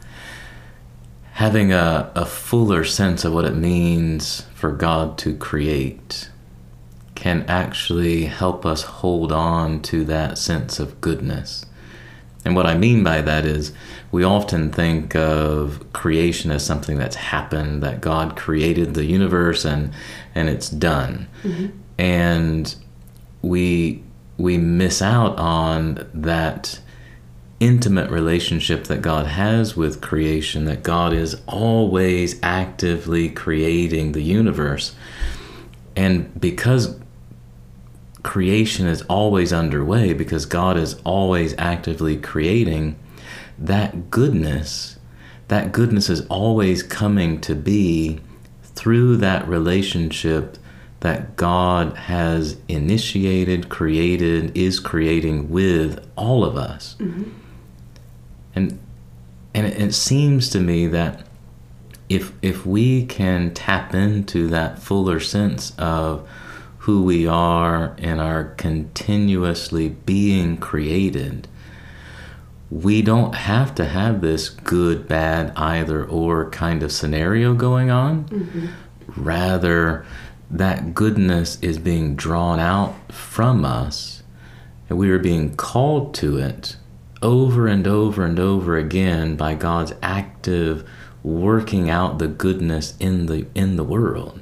having 1.34 1.72
a, 1.72 2.12
a 2.16 2.26
fuller 2.26 2.84
sense 2.84 3.24
of 3.24 3.34
what 3.34 3.46
it 3.46 3.56
means 3.56 4.42
for 4.56 4.72
God 4.72 5.18
to 5.20 5.36
create 5.36 6.30
can 7.14 7.44
actually 7.48 8.26
help 8.26 8.66
us 8.66 8.84
hold 8.84 9.32
on 9.32 9.82
to 9.84 10.04
that 10.06 10.38
sense 10.38 10.80
of 10.80 11.00
goodness. 11.00 11.66
And 12.46 12.56
what 12.56 12.66
I 12.66 12.78
mean 12.78 13.04
by 13.04 13.22
that 13.22 13.46
is 13.46 13.74
we 14.12 14.24
often 14.24 14.72
think 14.72 15.16
of 15.16 15.86
creation 15.94 16.50
as 16.52 16.66
something 16.66 16.98
that's 16.98 17.18
happened, 17.18 17.84
that 17.84 18.02
God 18.02 18.36
created 18.36 18.94
the 18.94 19.06
universe 19.06 19.66
and 19.66 19.92
and 20.34 20.48
it's 20.48 20.70
done. 20.70 21.28
Mm-hmm. 21.44 21.78
And 21.98 22.74
we 23.42 24.04
we 24.38 24.58
miss 24.58 25.02
out 25.02 25.38
on 25.40 26.08
that 26.14 26.80
intimate 27.60 28.12
relationship 28.12 28.84
that 28.86 29.02
God 29.02 29.26
has 29.26 29.76
with 29.76 30.00
creation, 30.02 30.66
that 30.66 30.84
God 30.84 31.12
is 31.12 31.42
always 31.48 32.40
actively 32.44 33.30
creating 33.30 34.12
the 34.12 34.22
universe. 34.22 34.94
And 35.96 36.40
because 36.40 37.00
creation 38.22 38.86
is 38.86 39.02
always 39.04 39.52
underway, 39.52 40.14
because 40.14 40.46
God 40.46 40.78
is 40.78 40.96
always 41.04 41.56
actively 41.58 42.18
creating, 42.18 42.96
that 43.58 44.12
goodness, 44.12 45.00
that 45.48 45.72
goodness 45.72 46.10
is 46.10 46.28
always 46.28 46.84
coming 46.84 47.42
to 47.42 47.56
be 47.56 48.20
through 48.64 49.18
that 49.18 49.48
relationship 49.48 50.58
that 51.02 51.36
God 51.36 51.96
has 51.96 52.58
initiated, 52.68 53.70
created, 53.70 54.56
is 54.58 54.80
creating 54.80 55.50
with 55.50 56.06
all 56.16 56.44
of 56.44 56.58
us. 56.58 56.96
Mm-hmm. 57.00 57.30
And 58.56 58.80
and 59.54 59.68
it, 59.68 59.80
it 59.80 59.94
seems 59.94 60.50
to 60.50 60.60
me 60.60 60.88
that 60.88 61.28
if 62.10 62.32
if 62.42 62.66
we 62.66 63.06
can 63.06 63.54
tap 63.54 63.94
into 63.94 64.48
that 64.48 64.80
fuller 64.80 65.20
sense 65.20 65.74
of 65.78 66.28
who 66.80 67.04
we 67.04 67.28
are 67.28 67.96
and 67.98 68.22
are 68.22 68.46
continuously 68.56 69.90
being 69.90 70.58
created, 70.58 71.48
we 72.72 73.02
don't 73.02 73.36
have 73.36 73.76
to 73.76 73.86
have 73.86 74.22
this 74.22 74.50
good, 74.50 75.08
bad, 75.08 75.52
either 75.56 76.06
or 76.06 76.50
kind 76.50 76.84
of 76.84 76.92
scenario 76.92 77.54
going 77.54 77.90
on. 77.90 78.26
Mm-hmm. 78.26 78.68
Rather, 79.18 80.06
that 80.50 80.94
goodness 80.94 81.58
is 81.62 81.78
being 81.78 82.16
drawn 82.16 82.60
out 82.60 83.12
from 83.12 83.66
us, 83.66 84.24
and 84.90 84.98
we 84.98 85.10
are 85.10 85.20
being 85.20 85.56
called 85.56 86.14
to 86.16 86.38
it 86.38 86.78
over 87.22 87.68
and 87.68 87.88
over 87.88 88.24
and 88.24 88.40
over 88.40 88.78
again 88.78 89.36
by 89.36 89.56
God's 89.56 89.94
active 90.02 90.88
working 91.24 91.90
out 91.90 92.20
the 92.20 92.28
goodness 92.28 92.96
in 93.00 93.26
the 93.26 93.48
in 93.54 93.76
the 93.76 93.84
world. 93.84 94.42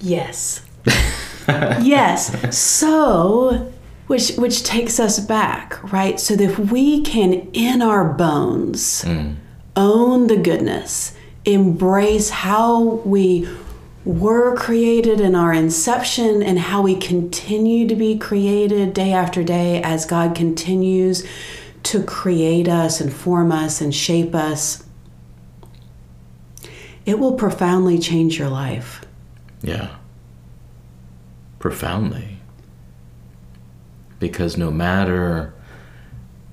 Yes. 0.00 0.64
yes. 1.48 2.56
So, 2.56 3.72
which 4.06 4.32
which 4.36 4.62
takes 4.62 5.00
us 5.00 5.18
back, 5.20 5.92
right? 5.92 6.20
So 6.20 6.36
that 6.36 6.44
if 6.44 6.58
we 6.58 7.02
can 7.02 7.32
in 7.52 7.82
our 7.82 8.12
bones 8.12 9.04
mm. 9.04 9.36
own 9.76 10.26
the 10.26 10.36
goodness, 10.36 11.16
embrace 11.44 12.30
how 12.30 12.82
we 12.82 13.48
were 14.04 14.56
created 14.56 15.20
in 15.20 15.34
our 15.34 15.52
inception 15.52 16.42
and 16.42 16.58
how 16.58 16.82
we 16.82 16.96
continue 16.96 17.86
to 17.86 17.94
be 17.94 18.18
created 18.18 18.94
day 18.94 19.12
after 19.12 19.44
day 19.44 19.80
as 19.82 20.04
God 20.04 20.34
continues 20.34 21.24
to 21.84 22.02
create 22.02 22.68
us 22.68 23.00
and 23.00 23.12
form 23.12 23.52
us 23.52 23.80
and 23.80 23.94
shape 23.94 24.34
us, 24.34 24.84
it 27.04 27.18
will 27.18 27.34
profoundly 27.34 27.98
change 27.98 28.38
your 28.38 28.48
life. 28.48 29.04
Yeah. 29.62 29.96
Profoundly. 31.58 32.38
Because 34.18 34.56
no 34.56 34.70
matter 34.70 35.54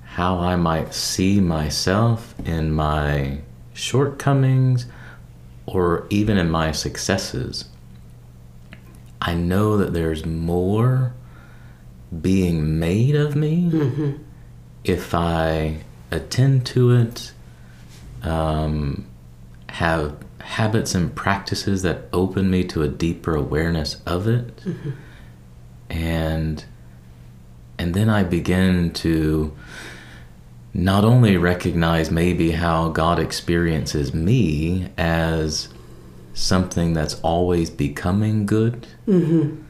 how 0.03 0.39
I 0.39 0.55
might 0.55 0.93
see 0.93 1.39
myself 1.39 2.35
in 2.45 2.71
my 2.71 3.41
shortcomings 3.73 4.87
or 5.73 6.07
even 6.09 6.37
in 6.37 6.49
my 6.49 6.71
successes, 6.71 7.65
I 9.21 9.35
know 9.35 9.77
that 9.77 9.93
there's 9.93 10.25
more 10.25 11.13
being 12.21 12.79
made 12.79 13.15
of 13.15 13.35
me 13.35 14.17
if 14.83 15.13
I 15.13 15.83
attend 16.11 16.65
to 16.67 16.91
it, 16.91 17.31
um, 18.23 19.05
have 19.69 20.17
habits 20.39 20.95
and 20.95 21.13
practices 21.15 21.83
that 21.83 22.05
open 22.11 22.49
me 22.49 22.63
to 22.63 22.81
a 22.81 22.87
deeper 22.87 23.35
awareness 23.35 24.01
of 24.05 24.27
it, 24.27 24.51
and 25.89 26.63
and 27.77 27.93
then 27.93 28.09
I 28.09 28.23
begin 28.23 28.91
to 28.93 29.55
not 30.73 31.03
only 31.03 31.37
recognize 31.37 32.11
maybe 32.11 32.51
how 32.51 32.89
God 32.89 33.19
experiences 33.19 34.13
me 34.13 34.89
as 34.97 35.69
something 36.33 36.93
that's 36.93 37.19
always 37.21 37.69
becoming 37.69 38.45
good, 38.45 38.87
mm-hmm. 39.07 39.61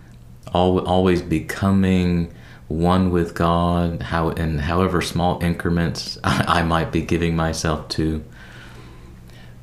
al- 0.54 0.86
always 0.86 1.22
becoming 1.22 2.34
one 2.68 3.10
with 3.12 3.34
God, 3.34 4.04
how 4.04 4.30
in 4.30 4.60
however 4.60 5.02
small 5.02 5.42
increments 5.44 6.18
I, 6.24 6.46
I 6.60 6.64
might 6.64 6.92
be 6.92 7.02
giving 7.02 7.36
myself 7.36 7.88
to, 7.90 8.24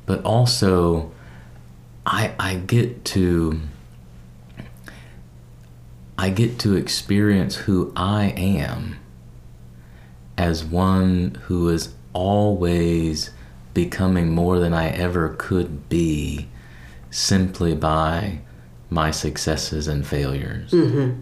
but 0.05 0.23
also 0.23 1.11
I 2.05 2.33
I 2.39 2.55
get 2.55 3.05
to 3.05 3.61
I 6.17 6.31
get 6.31 6.57
to 6.59 6.75
experience 6.75 7.55
who 7.55 7.93
I 7.95 8.33
am 8.35 8.97
as 10.37 10.63
one 10.63 11.35
who 11.45 11.69
is 11.69 11.93
always 12.13 13.31
becoming 13.73 14.29
more 14.31 14.59
than 14.59 14.73
I 14.73 14.89
ever 14.89 15.35
could 15.37 15.87
be 15.89 16.47
simply 17.09 17.75
by 17.75 18.39
my 18.89 19.11
successes 19.11 19.87
and 19.87 20.05
failures. 20.05 20.71
Mm-hmm. 20.71 21.21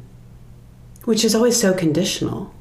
which 1.06 1.24
is 1.24 1.36
always 1.36 1.60
so 1.60 1.74
conditional. 1.74 2.54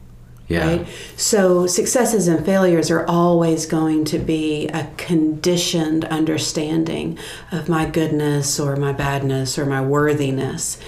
Yeah. 0.48 0.66
Right? 0.66 0.86
So 1.16 1.66
successes 1.66 2.28
and 2.28 2.44
failures 2.44 2.90
are 2.90 3.06
always 3.06 3.64
going 3.64 4.04
to 4.06 4.18
be 4.18 4.68
a 4.68 4.90
conditioned 4.98 6.04
understanding 6.06 7.18
of 7.50 7.68
my 7.68 7.86
goodness 7.86 8.60
or 8.60 8.76
my 8.76 8.92
badness 8.92 9.58
or 9.58 9.64
my 9.64 9.80
worthiness. 9.80 10.78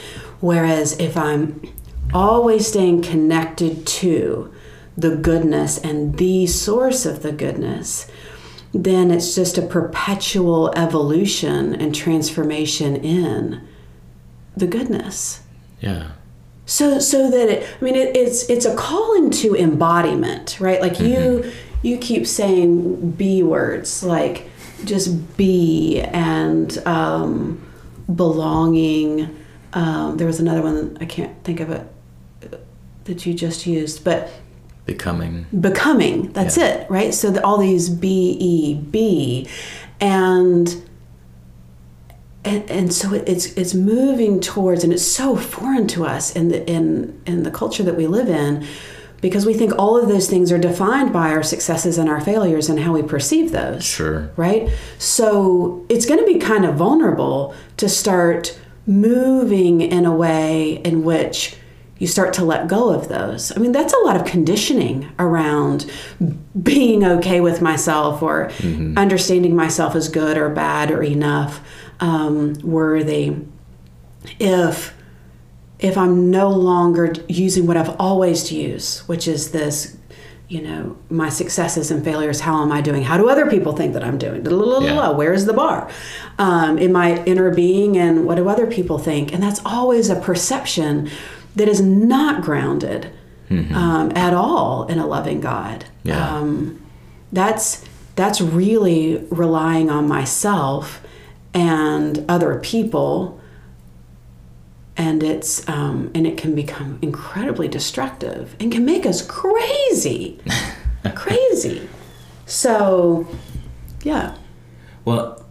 Whereas 0.40 0.98
if 0.98 1.16
I'm 1.16 1.62
always 2.12 2.66
staying 2.66 3.02
connected 3.02 3.86
to 3.86 4.52
the 4.96 5.16
goodness 5.16 5.78
and 5.78 6.16
the 6.18 6.46
source 6.46 7.04
of 7.04 7.22
the 7.22 7.32
goodness, 7.32 8.10
then 8.72 9.10
it's 9.10 9.34
just 9.34 9.58
a 9.58 9.62
perpetual 9.62 10.72
evolution 10.76 11.74
and 11.74 11.94
transformation 11.94 12.96
in 12.96 13.66
the 14.56 14.66
goodness. 14.66 15.40
Yeah. 15.80 16.12
so 16.64 16.98
so 16.98 17.30
that 17.30 17.48
it 17.48 17.68
i 17.80 17.84
mean 17.84 17.94
it, 17.94 18.16
it's 18.16 18.48
it's 18.48 18.64
a 18.64 18.74
calling 18.74 19.30
to 19.30 19.54
embodiment 19.54 20.58
right 20.58 20.80
like 20.80 20.98
you 20.98 21.52
you 21.82 21.98
keep 21.98 22.26
saying 22.26 23.10
b 23.12 23.42
words 23.42 24.02
like 24.02 24.48
just 24.84 25.36
be 25.36 26.00
and 26.00 26.78
um, 26.86 27.62
belonging 28.14 29.36
um, 29.74 30.16
there 30.16 30.26
was 30.26 30.40
another 30.40 30.62
one 30.62 30.96
i 31.00 31.04
can't 31.04 31.44
think 31.44 31.60
of 31.60 31.70
it 31.70 31.86
uh, 32.42 32.56
that 33.04 33.26
you 33.26 33.34
just 33.34 33.66
used 33.66 34.02
but 34.02 34.30
becoming. 34.86 35.46
becoming 35.60 36.32
that's 36.32 36.56
Yeah. 36.56 36.66
it 36.66 36.90
right 36.90 37.12
so 37.12 37.30
the, 37.30 37.44
all 37.44 37.58
these 37.58 37.88
b 37.88 38.36
e 38.40 38.74
b 38.74 39.46
and 40.00 40.82
and, 42.44 42.70
and 42.70 42.92
so 42.92 43.12
it, 43.12 43.28
it's 43.28 43.46
it's 43.54 43.74
moving 43.74 44.40
towards 44.40 44.84
and 44.84 44.92
it's 44.92 45.02
so 45.04 45.34
foreign 45.36 45.86
to 45.88 46.04
us 46.04 46.34
in 46.36 46.48
the 46.48 46.64
in 46.70 47.20
in 47.26 47.42
the 47.42 47.50
culture 47.50 47.82
that 47.82 47.96
we 47.96 48.06
live 48.06 48.28
in 48.28 48.64
because 49.20 49.44
we 49.46 49.54
think 49.54 49.72
all 49.78 49.96
of 50.00 50.08
those 50.08 50.28
things 50.28 50.52
are 50.52 50.58
defined 50.58 51.12
by 51.12 51.30
our 51.30 51.42
successes 51.42 51.98
and 51.98 52.08
our 52.08 52.20
failures 52.20 52.68
and 52.68 52.78
how 52.78 52.92
we 52.92 53.02
perceive 53.02 53.50
those 53.50 53.82
Sure. 53.82 54.30
right? 54.36 54.68
So 54.98 55.84
it's 55.88 56.06
going 56.06 56.20
to 56.20 56.26
be 56.26 56.38
kind 56.38 56.64
of 56.66 56.76
vulnerable 56.76 57.54
to 57.78 57.88
start 57.88 58.56
moving 58.86 59.80
in 59.80 60.04
a 60.06 60.14
way 60.14 60.74
in 60.84 61.02
which 61.02 61.56
you 61.98 62.06
start 62.06 62.34
to 62.34 62.44
let 62.44 62.68
go 62.68 62.90
of 62.90 63.08
those. 63.08 63.56
I 63.56 63.60
mean, 63.60 63.72
that's 63.72 63.94
a 63.94 63.98
lot 63.98 64.16
of 64.16 64.26
conditioning 64.26 65.10
around 65.18 65.90
being 66.62 67.04
okay 67.04 67.40
with 67.40 67.62
myself 67.62 68.22
or 68.22 68.50
understanding 68.96 69.56
myself 69.56 69.94
as 69.94 70.08
good 70.08 70.36
or 70.36 70.50
bad 70.50 70.90
or 70.90 71.02
enough, 71.02 71.60
um, 72.00 72.54
worthy. 72.62 73.36
If 74.38 74.94
if 75.78 75.98
I'm 75.98 76.30
no 76.30 76.48
longer 76.48 77.12
using 77.28 77.66
what 77.66 77.76
I've 77.76 77.94
always 78.00 78.50
used, 78.50 79.00
which 79.08 79.28
is 79.28 79.50
this, 79.50 79.96
you 80.48 80.62
know, 80.62 80.96
my 81.10 81.28
successes 81.28 81.90
and 81.90 82.02
failures, 82.02 82.40
how 82.40 82.62
am 82.62 82.72
I 82.72 82.80
doing? 82.80 83.02
How 83.02 83.18
do 83.18 83.28
other 83.28 83.50
people 83.50 83.74
think 83.74 83.92
that 83.92 84.02
I'm 84.02 84.16
doing? 84.16 84.42
Yeah. 84.94 85.10
Where's 85.10 85.44
the 85.44 85.52
bar? 85.52 85.90
Um, 86.38 86.78
in 86.78 86.92
my 86.92 87.22
inner 87.24 87.50
being, 87.54 87.98
and 87.98 88.24
what 88.24 88.36
do 88.36 88.48
other 88.48 88.66
people 88.66 88.98
think? 88.98 89.34
And 89.34 89.42
that's 89.42 89.60
always 89.66 90.08
a 90.08 90.16
perception 90.16 91.10
that 91.56 91.68
is 91.68 91.80
not 91.80 92.42
grounded 92.42 93.10
um, 93.50 94.12
at 94.16 94.34
all 94.34 94.86
in 94.86 94.98
a 94.98 95.06
loving 95.06 95.40
God. 95.40 95.84
Yeah. 96.02 96.36
Um, 96.36 96.84
that's 97.32 97.84
that's 98.16 98.40
really 98.40 99.26
relying 99.30 99.90
on 99.90 100.08
myself 100.08 101.02
and 101.52 102.24
other 102.28 102.58
people 102.60 103.40
and 104.96 105.22
it's 105.22 105.68
um, 105.68 106.10
and 106.14 106.26
it 106.26 106.38
can 106.38 106.54
become 106.54 106.98
incredibly 107.02 107.68
destructive 107.68 108.56
and 108.58 108.72
can 108.72 108.84
make 108.84 109.04
us 109.04 109.24
crazy 109.26 110.40
crazy 111.14 111.88
so 112.46 113.26
yeah 114.02 114.34
Well, 115.04 115.44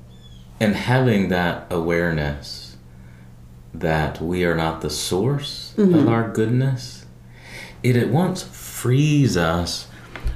and 0.59 0.75
having 0.75 1.29
that 1.29 1.67
awareness 1.69 2.64
that 3.79 4.21
we 4.21 4.45
are 4.45 4.55
not 4.55 4.81
the 4.81 4.89
source 4.89 5.73
of 5.77 6.07
our 6.07 6.29
goodness, 6.29 7.05
it 7.83 7.95
at 7.95 8.09
once 8.09 8.43
frees 8.43 9.37
us 9.37 9.87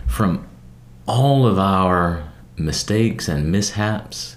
from 0.08 0.48
all 1.08 1.46
of 1.46 1.58
our 1.58 2.31
mistakes 2.58 3.27
and 3.27 3.51
mishaps, 3.51 4.36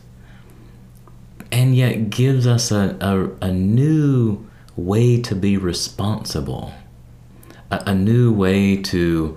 and 1.50 1.76
yet 1.76 2.10
gives 2.10 2.46
us 2.46 2.70
a, 2.70 2.96
a, 3.00 3.46
a 3.46 3.52
new 3.52 4.46
way 4.76 5.20
to 5.20 5.34
be 5.34 5.56
responsible, 5.56 6.72
a, 7.70 7.82
a 7.86 7.94
new 7.94 8.32
way 8.32 8.76
to 8.76 9.36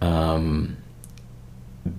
um, 0.00 0.76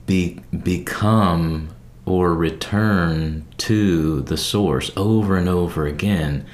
be 0.05 0.39
become 0.63 1.72
or 2.05 2.33
return 2.33 3.45
to 3.57 4.21
the 4.21 4.37
source 4.37 4.91
over 4.97 5.37
and 5.37 5.47
over 5.47 5.85
again. 5.85 6.45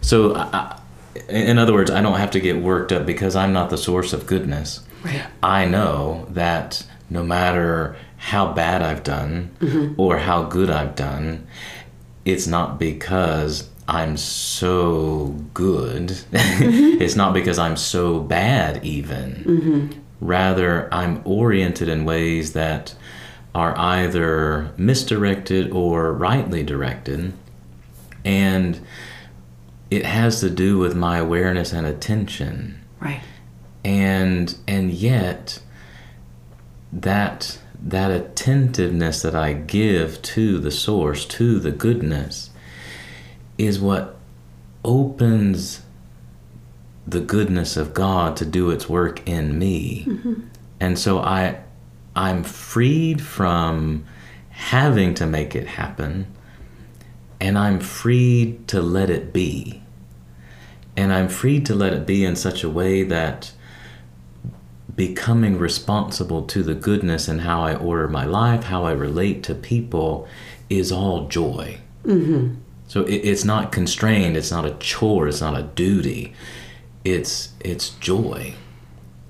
So, 0.00 0.34
I, 0.34 0.80
in 1.28 1.58
other 1.58 1.72
words, 1.74 1.90
I 1.90 2.00
don't 2.00 2.18
have 2.18 2.30
to 2.32 2.40
get 2.40 2.62
worked 2.62 2.92
up 2.92 3.04
because 3.04 3.36
I'm 3.36 3.52
not 3.52 3.70
the 3.70 3.78
source 3.78 4.12
of 4.12 4.26
goodness. 4.26 4.80
Right. 5.04 5.24
I 5.42 5.64
know 5.64 6.26
that 6.30 6.86
no 7.10 7.22
matter 7.22 7.96
how 8.16 8.52
bad 8.52 8.82
I've 8.82 9.02
done 9.02 9.50
mm-hmm. 9.60 10.00
or 10.00 10.18
how 10.18 10.44
good 10.44 10.70
I've 10.70 10.96
done, 10.96 11.46
it's 12.24 12.46
not 12.46 12.78
because 12.78 13.68
I'm 13.86 14.16
so 14.16 15.36
good. 15.54 16.08
Mm-hmm. 16.08 17.00
it's 17.02 17.16
not 17.16 17.32
because 17.32 17.58
I'm 17.58 17.76
so 17.76 18.20
bad, 18.20 18.84
even. 18.84 19.44
Mm-hmm. 19.46 20.00
Rather, 20.20 20.92
I'm 20.92 21.22
oriented 21.24 21.88
in 21.88 22.04
ways 22.04 22.52
that 22.52 22.94
are 23.54 23.76
either 23.78 24.72
misdirected 24.76 25.70
or 25.72 26.12
rightly 26.12 26.62
directed. 26.62 27.32
And 28.24 28.80
it 29.90 30.04
has 30.04 30.40
to 30.40 30.50
do 30.50 30.78
with 30.78 30.94
my 30.94 31.18
awareness 31.18 31.72
and 31.72 31.86
attention. 31.86 32.80
right 33.00 33.20
And 33.84 34.56
and 34.66 34.92
yet 34.92 35.60
that 36.92 37.58
that 37.80 38.10
attentiveness 38.10 39.22
that 39.22 39.34
I 39.34 39.52
give 39.52 40.20
to 40.22 40.58
the 40.58 40.70
source, 40.70 41.24
to 41.26 41.60
the 41.60 41.70
goodness, 41.70 42.50
is 43.56 43.78
what 43.78 44.16
opens 44.84 45.82
the 47.06 47.20
goodness 47.20 47.76
of 47.76 47.94
God 47.94 48.36
to 48.36 48.44
do 48.44 48.70
its 48.70 48.88
work 48.88 49.26
in 49.28 49.58
me. 49.58 50.04
Mm-hmm. 50.06 50.34
And 50.80 50.98
so 50.98 51.18
I 51.18 51.60
I'm 52.18 52.42
freed 52.42 53.22
from 53.22 54.04
having 54.50 55.14
to 55.14 55.24
make 55.24 55.54
it 55.54 55.68
happen 55.68 56.26
and 57.40 57.56
I'm 57.56 57.78
freed 57.78 58.66
to 58.68 58.82
let 58.82 59.08
it 59.08 59.32
be. 59.32 59.80
And 60.96 61.12
I'm 61.12 61.28
freed 61.28 61.64
to 61.66 61.76
let 61.76 61.92
it 61.92 62.06
be 62.06 62.24
in 62.24 62.34
such 62.34 62.64
a 62.64 62.68
way 62.68 63.04
that 63.04 63.52
becoming 64.96 65.58
responsible 65.58 66.42
to 66.42 66.64
the 66.64 66.74
goodness 66.74 67.28
and 67.28 67.42
how 67.42 67.62
I 67.62 67.76
order 67.76 68.08
my 68.08 68.24
life, 68.24 68.64
how 68.64 68.82
I 68.82 68.90
relate 68.90 69.44
to 69.44 69.54
people, 69.54 70.26
is 70.68 70.90
all 70.90 71.28
joy. 71.28 71.78
Mm-hmm. 72.04 72.56
So 72.88 73.02
it, 73.02 73.14
it's 73.14 73.44
not 73.44 73.70
constrained. 73.70 74.36
It's 74.36 74.50
not 74.50 74.64
a 74.66 74.74
chore. 74.80 75.28
It's 75.28 75.40
not 75.40 75.56
a 75.56 75.62
duty. 75.62 76.34
It's 77.04 77.52
it's 77.60 77.90
joy. 77.90 78.54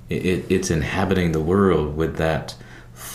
It, 0.08 0.24
it, 0.24 0.46
it's 0.48 0.70
inhabiting 0.70 1.32
the 1.32 1.40
world 1.40 1.94
with 1.94 2.16
that 2.16 2.54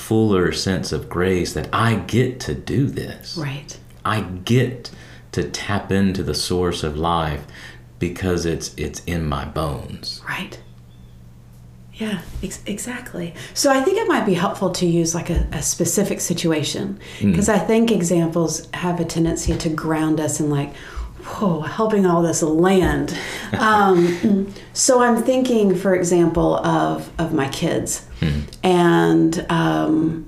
fuller 0.03 0.51
sense 0.51 0.91
of 0.91 1.07
grace 1.07 1.53
that 1.53 1.69
I 1.71 1.95
get 1.95 2.39
to 2.41 2.53
do 2.53 2.87
this. 2.87 3.37
right 3.37 3.77
I 4.05 4.21
get 4.21 4.91
to 5.31 5.49
tap 5.49 5.91
into 5.91 6.23
the 6.23 6.35
source 6.35 6.83
of 6.83 6.97
life 6.97 7.45
because 7.99 8.45
it's 8.45 8.73
it's 8.75 9.01
in 9.05 9.25
my 9.25 9.45
bones. 9.45 10.21
Right. 10.27 10.59
Yeah, 11.93 12.21
ex- 12.41 12.63
exactly. 12.65 13.33
So 13.53 13.71
I 13.71 13.81
think 13.81 13.97
it 13.97 14.07
might 14.07 14.25
be 14.25 14.33
helpful 14.33 14.71
to 14.71 14.85
use 14.85 15.13
like 15.15 15.29
a, 15.29 15.47
a 15.51 15.61
specific 15.61 16.19
situation 16.19 16.99
hmm. 17.19 17.31
because 17.31 17.47
I 17.47 17.59
think 17.59 17.91
examples 17.91 18.67
have 18.73 18.99
a 18.99 19.05
tendency 19.05 19.55
to 19.55 19.69
ground 19.69 20.19
us 20.19 20.39
in 20.39 20.49
like, 20.49 20.73
whoa, 21.23 21.62
helping 21.62 22.05
all 22.05 22.21
this 22.21 22.41
land. 22.41 23.17
um, 23.57 24.53
so 24.73 25.01
I'm 25.01 25.23
thinking, 25.23 25.75
for 25.75 25.95
example, 25.95 26.57
of 26.57 27.12
of 27.19 27.33
my 27.33 27.49
kids, 27.49 28.05
and 28.63 29.45
um, 29.49 30.27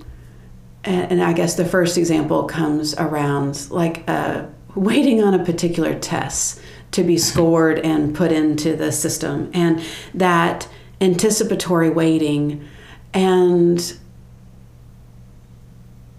and, 0.84 1.12
and 1.14 1.24
I 1.24 1.34
guess 1.34 1.56
the 1.56 1.66
first 1.66 1.98
example 1.98 2.44
comes 2.46 2.96
around 2.96 3.70
like 3.70 4.04
uh, 4.08 4.46
waiting 4.76 5.24
on 5.24 5.34
a 5.34 5.44
particular 5.44 5.98
test 5.98 6.62
to 6.92 7.04
be 7.04 7.18
scored 7.18 7.80
and 7.80 8.16
put 8.16 8.32
into 8.32 8.76
the 8.76 8.92
system, 8.92 9.52
and 9.54 9.84
that 10.14 10.68
anticipatory 11.02 11.90
waiting, 11.90 12.68
and 13.14 13.98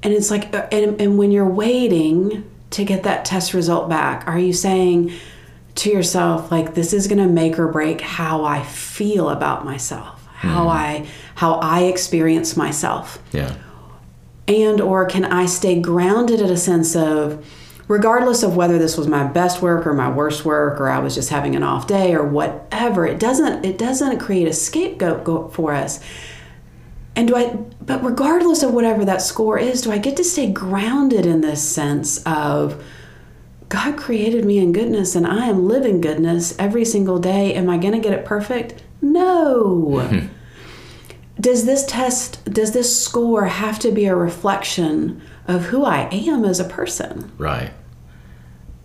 and 0.02 0.14
it's 0.14 0.30
like, 0.30 0.54
uh, 0.54 0.68
and, 0.70 1.00
and 1.00 1.18
when 1.18 1.32
you're 1.32 1.48
waiting 1.48 2.48
to 2.76 2.84
get 2.84 3.04
that 3.04 3.24
test 3.24 3.54
result 3.54 3.88
back, 3.88 4.28
are 4.28 4.38
you 4.38 4.52
saying 4.52 5.12
to 5.76 5.90
yourself 5.90 6.50
like, 6.50 6.74
this 6.74 6.92
is 6.92 7.08
going 7.08 7.18
to 7.18 7.26
make 7.26 7.58
or 7.58 7.68
break 7.68 8.02
how 8.02 8.44
I 8.44 8.62
feel 8.62 9.30
about 9.30 9.64
myself, 9.64 10.26
how 10.34 10.66
mm-hmm. 10.66 11.04
I 11.04 11.06
how 11.36 11.54
I 11.54 11.84
experience 11.84 12.54
myself? 12.56 13.18
Yeah. 13.32 13.54
and 14.48 14.80
or 14.80 15.06
can 15.06 15.24
i 15.24 15.44
stay 15.44 15.80
grounded 15.80 16.40
in 16.40 16.50
a 16.50 16.56
sense 16.56 16.94
of 16.94 17.44
regardless 17.88 18.44
of 18.44 18.54
whether 18.54 18.78
this 18.78 18.96
was 18.96 19.08
my 19.08 19.24
best 19.24 19.60
work 19.60 19.86
or 19.86 19.92
my 19.92 20.08
worst 20.08 20.44
work 20.44 20.80
or 20.80 20.88
i 20.88 21.00
was 21.00 21.14
just 21.16 21.30
having 21.30 21.56
an 21.56 21.64
off 21.64 21.88
day 21.88 22.14
or 22.14 22.24
whatever 22.24 23.04
it 23.06 23.18
doesn't 23.18 23.64
it 23.64 23.76
doesn't 23.76 24.20
create 24.20 24.46
a 24.46 24.52
scapegoat 24.52 25.52
for 25.52 25.72
us 25.72 25.98
and 27.16 27.26
do 27.28 27.34
i 27.34 27.46
but 27.80 28.04
regardless 28.04 28.62
of 28.62 28.72
whatever 28.72 29.04
that 29.04 29.20
score 29.20 29.58
is 29.58 29.82
do 29.82 29.90
i 29.90 29.98
get 29.98 30.16
to 30.16 30.22
stay 30.24 30.50
grounded 30.50 31.26
in 31.26 31.40
this 31.40 31.62
sense 31.62 32.22
of 32.24 32.84
god 33.68 33.96
created 33.96 34.44
me 34.44 34.58
in 34.58 34.72
goodness 34.72 35.16
and 35.16 35.26
i 35.26 35.46
am 35.46 35.66
living 35.66 36.00
goodness 36.00 36.54
every 36.58 36.84
single 36.84 37.18
day. 37.18 37.54
Am 37.54 37.68
i 37.68 37.78
going 37.78 37.92
to 37.92 37.98
get 37.98 38.12
it 38.12 38.24
perfect? 38.24 38.82
No. 39.02 40.00
Hmm. 40.00 40.26
Does 41.40 41.66
this 41.66 41.84
test 41.86 42.44
does 42.44 42.72
this 42.72 43.04
score 43.04 43.46
have 43.46 43.78
to 43.80 43.90
be 43.90 44.06
a 44.06 44.14
reflection 44.16 45.22
of 45.46 45.66
who 45.66 45.84
i 45.84 46.08
am 46.12 46.44
as 46.44 46.60
a 46.60 46.64
person? 46.64 47.30
Right. 47.38 47.72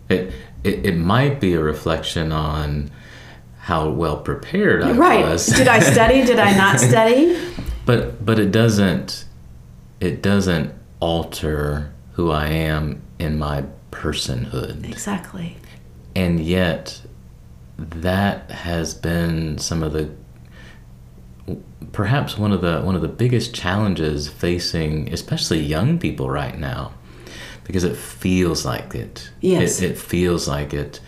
It, 0.10 0.34
it 0.64 0.86
it 0.86 0.96
might 0.98 1.40
be 1.40 1.54
a 1.54 1.62
reflection 1.62 2.32
on 2.32 2.92
how 3.60 3.90
well 3.90 4.18
prepared 4.18 4.84
I 4.84 4.92
right. 4.94 5.24
was. 5.26 5.46
did 5.46 5.68
i 5.68 5.80
study? 5.80 6.26
Did 6.26 6.40
i 6.40 6.56
not 6.58 6.80
study 6.90 7.36
but 7.86 8.24
but 8.26 8.40
it 8.40 8.52
doesn't 8.52 9.26
it 10.00 10.22
doesn't 10.22 10.74
alter 11.00 11.94
who 12.14 12.32
I 12.32 12.48
am 12.48 13.02
in 13.20 13.38
my 13.38 13.64
personhood. 13.92 14.88
Exactly. 14.90 15.58
And 16.16 16.40
yet 16.40 17.02
that 17.78 18.52
has 18.52 18.94
been 18.94 19.58
some 19.58 19.82
of 19.84 19.94
the 19.94 20.10
perhaps 21.92 22.38
one 22.38 22.52
of 22.52 22.62
the 22.62 22.82
one 22.82 22.96
of 22.96 23.02
the 23.02 23.08
biggest 23.08 23.54
challenges 23.54 24.28
facing 24.30 25.12
especially 25.12 25.60
young 25.60 25.98
people 25.98 26.30
right 26.30 26.58
now 26.58 26.94
because 27.64 27.84
it 27.84 27.96
feels 27.96 28.66
like 28.66 28.94
it 28.96 29.30
Yes. 29.42 29.82
it, 29.82 29.92
it 29.92 29.98
feels 29.98 30.48
like 30.48 30.74
it 30.74 31.00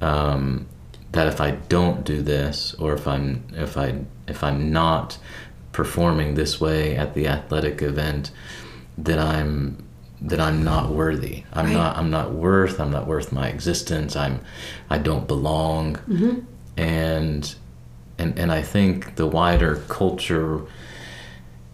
um, 0.00 0.66
that 1.12 1.26
if 1.28 1.40
I 1.40 1.52
don't 1.52 2.04
do 2.04 2.22
this 2.22 2.74
or 2.74 2.92
if 2.94 3.06
I'm 3.06 3.44
if 3.52 3.76
I 3.76 3.94
if 4.28 4.42
I'm 4.42 4.72
not 4.72 5.16
performing 5.76 6.34
this 6.34 6.58
way 6.58 6.96
at 6.96 7.12
the 7.12 7.28
athletic 7.28 7.82
event 7.82 8.30
that 8.96 9.18
I'm 9.18 9.76
that 10.22 10.40
I'm 10.40 10.64
not 10.64 10.88
worthy. 10.90 11.44
I'm 11.52 11.66
Right. 11.66 11.74
not 11.74 11.96
I'm 11.98 12.10
not 12.10 12.32
worth 12.32 12.80
I'm 12.80 12.90
not 12.90 13.06
worth 13.06 13.30
my 13.30 13.48
existence. 13.48 14.16
I'm 14.16 14.40
I 14.88 14.96
don't 14.96 15.28
belong. 15.28 15.96
Mm-hmm. 16.08 16.38
And 16.78 17.54
and 18.18 18.38
and 18.38 18.50
I 18.50 18.62
think 18.62 19.16
the 19.16 19.26
wider 19.26 19.76
culture 19.88 20.62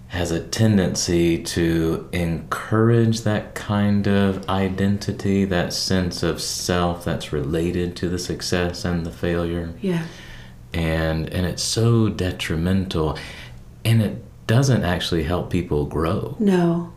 has 0.09 0.33
a 0.33 0.41
tendency 0.41 1.39
to 1.43 2.07
encourage 2.13 3.21
that 3.23 3.55
kind 3.55 4.07
of 4.07 4.47
identity, 4.49 5.45
that 5.47 5.73
sense 5.73 6.23
of 6.25 6.41
self 6.43 7.05
that's 7.05 7.33
related 7.33 7.95
to 7.97 8.09
the 8.09 8.19
success 8.19 8.85
and 8.85 9.07
the 9.07 9.13
failure. 9.13 9.73
Yeah. 9.81 10.05
And 10.75 11.33
and 11.33 11.47
it's 11.47 11.63
so 11.63 12.09
detrimental 12.09 13.17
and 13.85 14.03
it 14.03 14.23
doesn't 14.47 14.85
actually 14.85 15.25
help 15.25 15.51
people 15.51 15.87
grow. 15.87 16.37
No. 16.39 16.93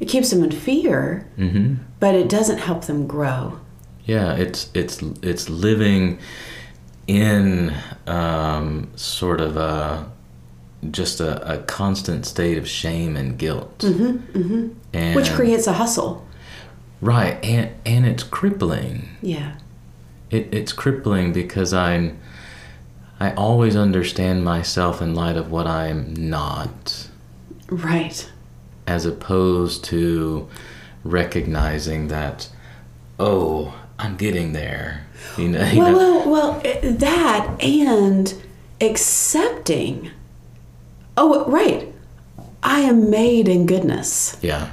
It 0.00 0.06
keeps 0.06 0.30
them 0.30 0.44
in 0.44 0.52
fear, 0.52 1.28
mm-hmm. 1.36 1.82
but 1.98 2.14
it 2.14 2.28
doesn't 2.28 2.58
help 2.58 2.84
them 2.84 3.06
grow. 3.06 3.58
Yeah, 4.04 4.34
it's 4.34 4.70
it's 4.72 5.02
it's 5.22 5.50
living 5.50 6.18
in 7.06 7.74
um, 8.06 8.90
sort 8.94 9.40
of 9.40 9.56
a 9.56 10.10
just 10.90 11.20
a, 11.20 11.54
a 11.54 11.58
constant 11.64 12.24
state 12.26 12.56
of 12.58 12.68
shame 12.68 13.16
and 13.16 13.36
guilt, 13.36 13.78
mm-hmm, 13.80 14.68
and 14.92 15.16
Which 15.16 15.30
creates 15.32 15.66
a 15.66 15.72
hustle. 15.72 16.26
right, 17.00 17.44
and 17.44 17.70
and 17.84 18.06
it's 18.06 18.22
crippling. 18.22 19.08
Yeah. 19.20 19.56
It, 20.30 20.52
it's 20.52 20.72
crippling 20.72 21.32
because 21.32 21.72
I'm 21.72 22.18
I 23.20 23.32
always 23.32 23.74
understand 23.76 24.44
myself 24.44 25.02
in 25.02 25.14
light 25.14 25.36
of 25.36 25.50
what 25.50 25.66
I'm 25.66 26.14
not, 26.14 27.08
Right. 27.68 28.30
as 28.86 29.04
opposed 29.06 29.84
to 29.84 30.48
recognizing 31.04 32.08
that, 32.08 32.48
oh, 33.18 33.74
I'm 33.98 34.16
getting 34.16 34.52
there. 34.52 35.04
You 35.36 35.48
know, 35.48 35.64
you 35.66 35.78
Well, 35.80 35.92
know? 35.92 35.98
well, 35.98 36.30
well, 36.30 36.60
eh, 36.64 36.92
that 36.92 37.60
and 37.60 38.34
accepting. 38.80 40.10
Oh, 41.16 41.44
right. 41.46 41.92
I 42.62 42.80
am 42.80 43.10
made 43.10 43.48
in 43.48 43.66
goodness. 43.66 44.36
yeah. 44.42 44.68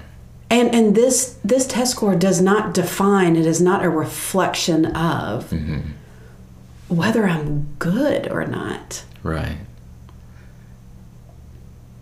And 0.51 0.73
and 0.75 0.93
this 0.95 1.37
this 1.43 1.65
test 1.65 1.91
score 1.93 2.15
does 2.15 2.39
not 2.39 2.73
define, 2.75 3.35
it 3.35 3.47
is 3.47 3.59
not 3.59 3.83
a 3.83 3.89
reflection 3.89 4.85
of 4.85 5.49
mm-hmm. 5.49 5.79
Whether 6.87 7.25
I'm 7.25 7.75
good 7.79 8.29
or 8.31 8.45
not. 8.45 9.03
Right. 9.23 9.57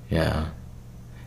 Yeah. 0.10 0.50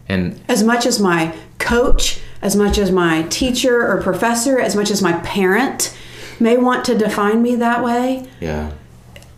And 0.09 0.41
As 0.49 0.63
much 0.63 0.87
as 0.87 1.01
my 1.01 1.35
coach, 1.59 2.21
as 2.43 2.55
much 2.55 2.79
as 2.79 2.93
my 2.93 3.23
teacher 3.25 3.87
or 3.87 4.01
professor, 4.01 4.59
as 4.59 4.77
much 4.77 4.91
as 4.91 5.03
my 5.03 5.15
parent 5.21 5.97
may 6.39 6.57
want 6.57 6.85
to 6.85 6.97
define 6.97 7.43
me 7.43 7.57
that 7.57 7.83
way, 7.83 8.29
yeah. 8.41 8.73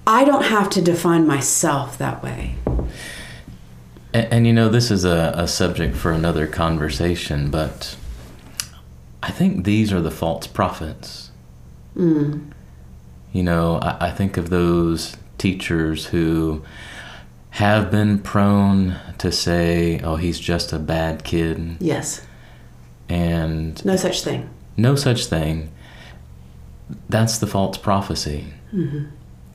I 0.06 0.24
don't 0.24 0.44
have 0.44 0.68
to 0.70 0.82
define 0.82 1.26
myself 1.26 1.96
that 1.98 2.22
way. 2.22 2.56
And, 4.12 4.32
and 4.32 4.46
you 4.46 4.52
know, 4.52 4.68
this 4.68 4.90
is 4.90 5.04
a, 5.04 5.32
a 5.36 5.48
subject 5.48 5.96
for 5.96 6.12
another 6.12 6.46
conversation, 6.46 7.50
but 7.50 7.96
I 9.22 9.30
think 9.30 9.64
these 9.64 9.92
are 9.92 10.00
the 10.00 10.10
false 10.10 10.46
prophets. 10.46 11.30
Hmm. 11.94 12.50
You 13.32 13.42
know, 13.42 13.76
I, 13.80 14.08
I 14.08 14.10
think 14.10 14.36
of 14.36 14.50
those 14.50 15.16
teachers 15.36 16.06
who 16.06 16.62
have 17.50 17.90
been 17.90 18.18
prone 18.20 18.96
to 19.18 19.30
say, 19.32 20.00
oh, 20.00 20.16
he's 20.16 20.38
just 20.38 20.72
a 20.72 20.78
bad 20.78 21.24
kid, 21.24 21.76
Yes. 21.80 22.26
and 23.08 23.84
No 23.84 23.96
such 23.96 24.22
thing. 24.22 24.48
no 24.76 24.94
such 24.96 25.26
thing. 25.26 25.70
That's 27.08 27.38
the 27.38 27.46
false 27.46 27.76
prophecy. 27.78 28.46
Mm-hmm. 28.72 29.06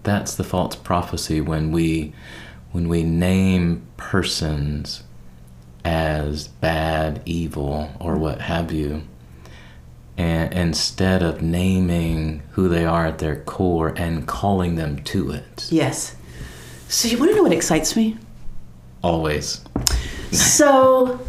That's 0.03 0.35
the 0.35 0.43
false 0.43 0.75
prophecy 0.75 1.39
when 1.41 1.71
we 1.71 2.13
when 2.71 2.89
we 2.89 3.03
name 3.03 3.85
persons 3.97 5.03
as 5.85 6.47
bad, 6.47 7.21
evil, 7.25 7.89
or 7.99 8.17
what 8.17 8.41
have 8.41 8.71
you, 8.71 9.03
and 10.17 10.53
instead 10.53 11.23
of 11.23 11.41
naming 11.41 12.43
who 12.51 12.69
they 12.69 12.85
are 12.85 13.07
at 13.07 13.19
their 13.19 13.37
core 13.37 13.93
and 13.97 14.27
calling 14.27 14.75
them 14.75 15.03
to 15.03 15.31
it. 15.31 15.67
Yes. 15.71 16.15
So 16.87 17.07
you 17.07 17.17
want 17.17 17.31
to 17.31 17.35
know 17.35 17.43
what 17.43 17.53
excites 17.53 17.95
me? 17.95 18.17
Always. 19.01 19.61
so 20.31 21.19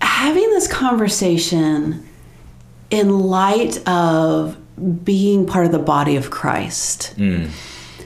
having 0.00 0.50
this 0.50 0.66
conversation 0.66 2.08
in 2.90 3.20
light 3.20 3.86
of 3.88 4.56
being 5.04 5.46
part 5.46 5.66
of 5.66 5.72
the 5.72 5.78
body 5.78 6.16
of 6.16 6.30
Christ. 6.30 7.14
Mm. 7.16 7.50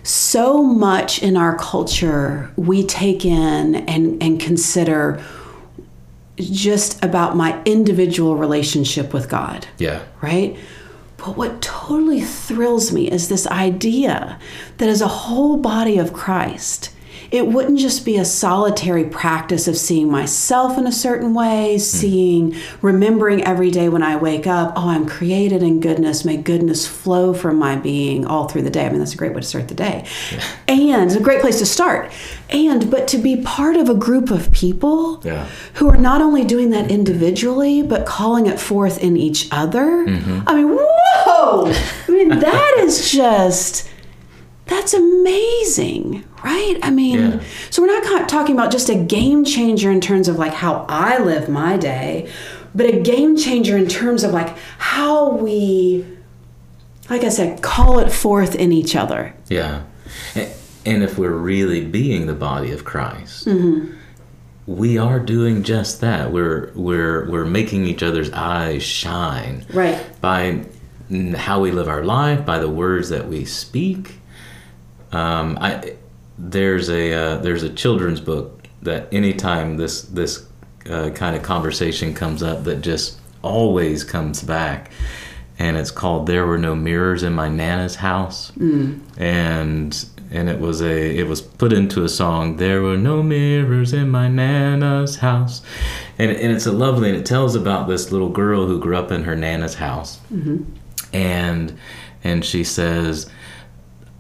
So 0.03 0.63
much 0.63 1.23
in 1.23 1.37
our 1.37 1.59
culture 1.59 2.51
we 2.57 2.87
take 2.87 3.25
in 3.25 3.75
and, 3.75 4.23
and 4.23 4.41
consider 4.41 5.23
just 6.37 7.03
about 7.05 7.37
my 7.37 7.61
individual 7.65 8.37
relationship 8.37 9.13
with 9.15 9.29
God 9.29 9.67
Yeah. 9.79 10.03
right? 10.21 10.57
But 11.17 11.37
what 11.37 11.63
totally 11.63 12.21
thrills 12.21 12.93
me 12.93 13.11
is 13.11 13.29
this 13.29 13.47
idea 13.47 14.39
that 14.79 14.89
as 14.89 15.01
a 15.01 15.09
whole 15.09 15.57
body 15.57 15.99
of 15.99 16.13
Christ, 16.13 16.93
it 17.31 17.49
wouldn't 17.49 17.79
just 17.79 18.05
be 18.05 18.17
a 18.17 18.25
solitary 18.25 19.05
practice 19.05 19.67
of 19.67 19.77
seeing 19.77 20.11
myself 20.11 20.79
in 20.79 20.87
a 20.87 20.93
certain 20.93 21.35
way, 21.35 21.75
hmm. 21.75 21.79
seeing, 21.79 22.57
remembering 22.83 23.43
every 23.45 23.71
day 23.71 23.89
when 23.89 24.03
I 24.03 24.17
wake 24.17 24.47
up, 24.47 24.75
oh, 24.77 24.89
I'm 24.89 25.07
created 25.07 25.63
in 25.63 25.81
goodness. 25.81 26.25
May 26.25 26.37
goodness 26.37 26.87
flow 26.87 27.35
from 27.35 27.57
my 27.57 27.77
being 27.77 28.27
all 28.27 28.49
through 28.49 28.63
the 28.63 28.71
day. 28.71 28.87
I 28.87 28.91
mean, 28.91 28.99
that's 28.99 29.15
a 29.15 29.17
great 29.17 29.35
way 29.35 29.41
to 29.41 29.47
start 29.47 29.69
the 29.69 29.75
day. 29.75 30.07
And 31.01 31.11
it's 31.11 31.19
a 31.21 31.23
great 31.23 31.41
place 31.41 31.59
to 31.59 31.67
start. 31.67 32.11
And, 32.51 32.91
but 32.91 33.07
to 33.09 33.19
be 33.19 33.43
part 33.43 33.77
of 33.77 33.89
a 33.89 33.95
group 33.95 34.31
of 34.31 34.51
people 34.53 35.21
Yeah. 35.25 35.47
who 35.75 35.89
are 35.89 35.97
not 35.97 36.21
only 36.23 36.45
doing 36.45 36.71
that 36.71 36.91
individually, 36.91 37.83
but 37.83 38.07
calling 38.07 38.47
it 38.47 38.59
forth 38.61 39.03
in 39.03 39.17
each 39.17 39.49
other. 39.51 40.07
Mm-hmm. 40.07 40.41
I 40.47 40.55
mean, 40.55 40.69
whoa! 40.79 41.73
I 42.09 42.11
mean, 42.11 42.29
that 42.41 42.75
is 42.79 43.11
just, 43.21 43.89
that's 44.67 44.95
amazing, 44.95 46.25
right? 46.45 46.79
I 46.83 46.91
mean, 46.91 47.19
Yeah. 47.19 47.41
so 47.71 47.83
we're 47.83 48.01
not 48.01 48.29
talking 48.29 48.55
about 48.55 48.71
just 48.73 48.89
a 48.89 48.95
game 48.97 49.45
changer 49.45 49.91
in 49.91 50.01
terms 50.01 50.29
of 50.29 50.37
like 50.39 50.53
how 50.55 50.87
I 50.89 51.19
live 51.19 51.49
my 51.49 51.77
day, 51.77 52.31
but 52.75 52.87
a 52.87 53.01
game 53.01 53.37
changer 53.37 53.77
in 53.77 53.87
terms 53.89 54.23
of 54.25 54.33
like 54.33 54.57
how 54.79 55.31
we, 55.31 56.05
like 57.11 57.23
I 57.25 57.29
said, 57.29 57.63
call 57.63 57.99
it 58.01 58.11
forth 58.13 58.55
in 58.55 58.73
each 58.73 58.95
other. 58.97 59.35
Yeah. 59.49 59.83
And 60.87 61.03
if 61.03 61.19
we're 61.19 61.31
really 61.37 61.85
being 61.85 62.27
the 62.27 62.35
body 62.35 62.71
of 62.73 62.85
Christ, 62.85 63.49
we 64.67 64.99
are 64.99 65.19
doing 65.21 65.63
just 65.65 66.01
that. 66.01 66.33
We're 66.33 66.71
we're 66.75 67.29
we're 67.31 67.45
making 67.45 67.85
each 67.87 68.03
other's 68.03 68.31
eyes 68.33 68.83
shine 68.83 69.65
Right. 69.73 69.99
by 70.21 70.65
how 71.37 71.61
we 71.61 71.71
live 71.73 71.89
our 71.89 72.05
life, 72.05 72.45
by 72.47 72.59
the 72.59 72.69
words 72.69 73.09
that 73.11 73.29
we 73.29 73.45
speak. 73.45 74.15
Um, 75.13 75.59
I 75.61 75.95
there's 76.39 76.89
a 76.89 77.13
uh, 77.13 77.37
there's 77.39 77.63
a 77.63 77.71
children's 77.71 78.21
book 78.21 78.69
that 78.83 79.09
anytime 79.13 79.77
this 79.77 80.03
this 80.03 80.47
uh, 80.89 81.11
kind 81.11 81.35
of 81.37 81.43
conversation 81.43 82.15
comes 82.15 82.43
up 82.43 82.65
that 82.65 82.81
just 82.81 83.19
always 83.43 84.03
comes 84.05 84.43
back, 84.43 84.91
and 85.59 85.77
it's 85.77 85.91
called 85.93 86.27
"There 86.27 86.45
Were 86.47 86.59
No 86.59 86.75
Mirrors 86.75 87.23
in 87.23 87.33
My 87.33 87.49
Nana's 87.49 87.97
House," 87.97 88.53
and 89.17 90.07
and 90.31 90.49
it 90.49 90.61
was 90.61 90.83
a 90.83 91.19
it 91.19 91.27
was 91.27 91.41
put 91.41 91.73
into 91.73 92.05
a 92.05 92.09
song. 92.09 92.57
There 92.57 92.83
were 92.83 92.97
no 92.97 93.23
mirrors 93.23 93.93
in 93.93 94.11
my 94.11 94.29
nana's 94.29 95.17
house, 95.17 95.63
and 96.19 96.31
and 96.31 96.53
it's 96.53 96.67
a 96.67 96.73
lovely 96.73 97.11
and 97.11 97.19
it 97.19 97.27
tells 97.27 97.55
about 97.55 97.89
this 97.89 98.13
little 98.13 98.31
girl 98.31 98.67
who 98.67 98.81
grew 98.81 98.97
up 98.97 99.11
in 99.11 99.25
her 99.25 99.37
nana's 99.37 99.75
house, 99.75 100.19
mm-hmm. 100.33 100.65
and 101.13 101.79
and 102.25 102.45
she 102.45 102.65
says, 102.65 103.31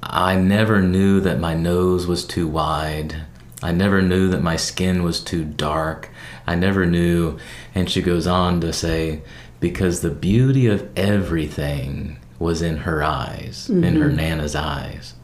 I 0.03 0.37
never 0.37 0.81
knew 0.81 1.21
that 1.21 1.41
my 1.41 1.55
nose 1.55 2.07
was 2.07 2.25
too 2.25 2.47
wide 2.47 3.27
I 3.63 3.73
never 3.73 4.03
knew 4.03 4.29
that 4.29 4.43
my 4.43 4.55
skin 4.57 5.03
was 5.03 5.21
too 5.21 5.45
dark. 5.45 6.11
I 6.47 6.55
never 6.55 6.87
knew. 6.87 7.39
And 7.75 7.91
she 7.91 8.01
goes 8.01 8.27
on 8.27 8.61
to 8.61 8.73
say, 8.73 9.23
because 9.59 10.01
the 10.01 10.11
beauty 10.11 10.67
of 10.67 10.89
everything 10.97 12.19
was 12.39 12.61
in 12.61 12.79
her 12.79 13.03
eyes, 13.03 13.69
in 13.69 13.97
her 13.97 14.07
mm-hmm. 14.07 14.17
Nana's 14.17 14.55
eyes. 14.55 15.15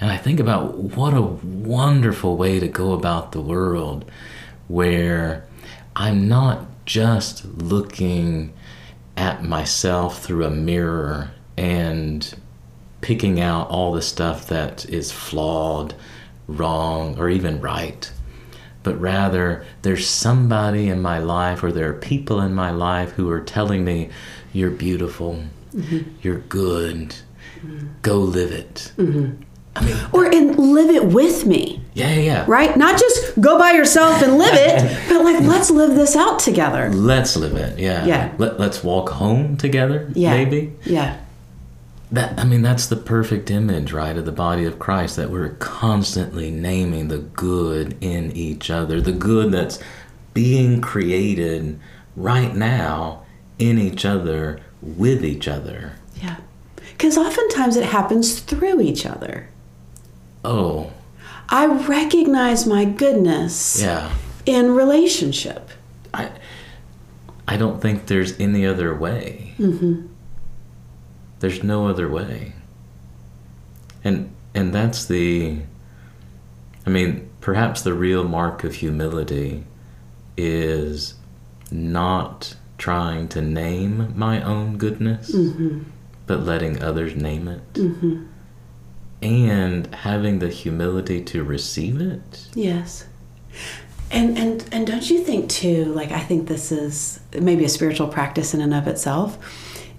And 0.00 0.10
I 0.10 0.16
think 0.16 0.40
about 0.40 0.76
what 0.78 1.12
a 1.12 1.20
wonderful 1.20 2.36
way 2.36 2.58
to 2.58 2.68
go 2.68 2.92
about 2.92 3.32
the 3.32 3.40
world 3.40 4.10
where 4.68 5.44
I'm 5.94 6.26
not 6.26 6.66
just 6.86 7.44
looking 7.44 8.54
at 9.16 9.44
myself 9.44 10.22
through 10.22 10.44
a 10.44 10.50
mirror 10.50 11.32
and 11.56 12.34
picking 13.02 13.40
out 13.40 13.68
all 13.68 13.92
the 13.92 14.02
stuff 14.02 14.46
that 14.48 14.88
is 14.88 15.12
flawed, 15.12 15.94
wrong, 16.46 17.18
or 17.18 17.28
even 17.28 17.60
right. 17.60 18.10
But 18.82 18.98
rather, 18.98 19.64
there's 19.82 20.08
somebody 20.08 20.88
in 20.88 21.02
my 21.02 21.18
life, 21.18 21.62
or 21.62 21.70
there 21.70 21.90
are 21.90 21.94
people 21.98 22.40
in 22.40 22.54
my 22.54 22.70
life 22.70 23.10
who 23.12 23.28
are 23.30 23.40
telling 23.40 23.84
me, 23.84 24.08
You're 24.54 24.70
beautiful, 24.70 25.44
mm-hmm. 25.74 26.10
you're 26.22 26.38
good, 26.38 27.14
mm-hmm. 27.58 27.88
go 28.00 28.18
live 28.18 28.52
it. 28.52 28.92
Mm-hmm. 28.96 29.42
I 29.76 29.84
mean, 29.84 29.96
Or 30.12 30.24
and 30.26 30.58
live 30.58 30.90
it 30.90 31.04
with 31.06 31.46
me, 31.46 31.80
yeah, 31.94 32.10
yeah, 32.14 32.20
yeah. 32.20 32.44
right? 32.48 32.76
Not 32.76 32.98
just 32.98 33.40
go 33.40 33.58
by 33.58 33.72
yourself 33.72 34.20
and 34.22 34.36
live 34.36 34.54
it, 34.54 34.98
but 35.08 35.22
like 35.24 35.40
let's 35.42 35.70
live 35.70 35.94
this 35.94 36.16
out 36.16 36.38
together. 36.40 36.90
Let's 36.92 37.36
live 37.36 37.54
it. 37.56 37.78
Yeah. 37.78 38.04
Yeah. 38.04 38.32
Let, 38.38 38.58
let's 38.58 38.82
walk 38.82 39.10
home 39.10 39.56
together. 39.56 40.10
Yeah. 40.14 40.32
Maybe. 40.32 40.72
Yeah. 40.84 41.18
That 42.10 42.38
I 42.40 42.44
mean, 42.44 42.62
that's 42.62 42.86
the 42.88 42.96
perfect 42.96 43.50
image, 43.50 43.92
right, 43.92 44.16
of 44.16 44.24
the 44.24 44.32
body 44.32 44.64
of 44.64 44.80
Christ. 44.80 45.14
That 45.16 45.30
we're 45.30 45.50
constantly 45.60 46.50
naming 46.50 47.06
the 47.06 47.18
good 47.18 47.96
in 48.00 48.32
each 48.32 48.70
other, 48.70 49.00
the 49.00 49.12
good 49.12 49.52
that's 49.52 49.78
being 50.34 50.80
created 50.80 51.78
right 52.16 52.54
now 52.54 53.22
in 53.60 53.78
each 53.78 54.04
other, 54.04 54.58
with 54.82 55.24
each 55.24 55.46
other. 55.46 55.92
Yeah. 56.20 56.38
Because 56.92 57.16
oftentimes 57.16 57.76
it 57.76 57.84
happens 57.84 58.40
through 58.40 58.80
each 58.80 59.06
other. 59.06 59.48
Oh, 60.44 60.92
I 61.48 61.66
recognize 61.66 62.66
my 62.66 62.84
goodness 62.84 63.80
yeah. 63.82 64.10
in 64.46 64.70
relationship. 64.74 65.70
I 66.14 66.30
I 67.48 67.56
don't 67.56 67.80
think 67.82 68.06
there's 68.06 68.38
any 68.38 68.64
other 68.66 68.94
way. 68.94 69.54
Mm-hmm. 69.58 70.06
There's 71.40 71.62
no 71.62 71.88
other 71.88 72.08
way. 72.08 72.52
And 74.04 74.30
and 74.54 74.72
that's 74.74 75.06
the 75.06 75.58
I 76.86 76.90
mean, 76.90 77.28
perhaps 77.40 77.82
the 77.82 77.92
real 77.94 78.24
mark 78.24 78.64
of 78.64 78.74
humility 78.76 79.64
is 80.36 81.14
not 81.70 82.56
trying 82.78 83.28
to 83.28 83.42
name 83.42 84.12
my 84.16 84.40
own 84.42 84.78
goodness, 84.78 85.30
Mm-hmm. 85.34 85.82
but 86.26 86.40
letting 86.40 86.82
others 86.82 87.14
name 87.14 87.46
it. 87.48 87.72
Mm-hmm. 87.74 88.24
And 89.22 89.94
having 89.94 90.38
the 90.38 90.48
humility 90.48 91.22
to 91.24 91.44
receive 91.44 92.00
it. 92.00 92.48
Yes. 92.54 93.06
And 94.10 94.36
and 94.38 94.68
and 94.72 94.86
don't 94.86 95.08
you 95.08 95.22
think 95.22 95.48
too, 95.50 95.84
like 95.86 96.10
I 96.10 96.20
think 96.20 96.48
this 96.48 96.72
is 96.72 97.20
maybe 97.38 97.64
a 97.64 97.68
spiritual 97.68 98.08
practice 98.08 98.54
in 98.54 98.60
and 98.60 98.74
of 98.74 98.88
itself, 98.88 99.38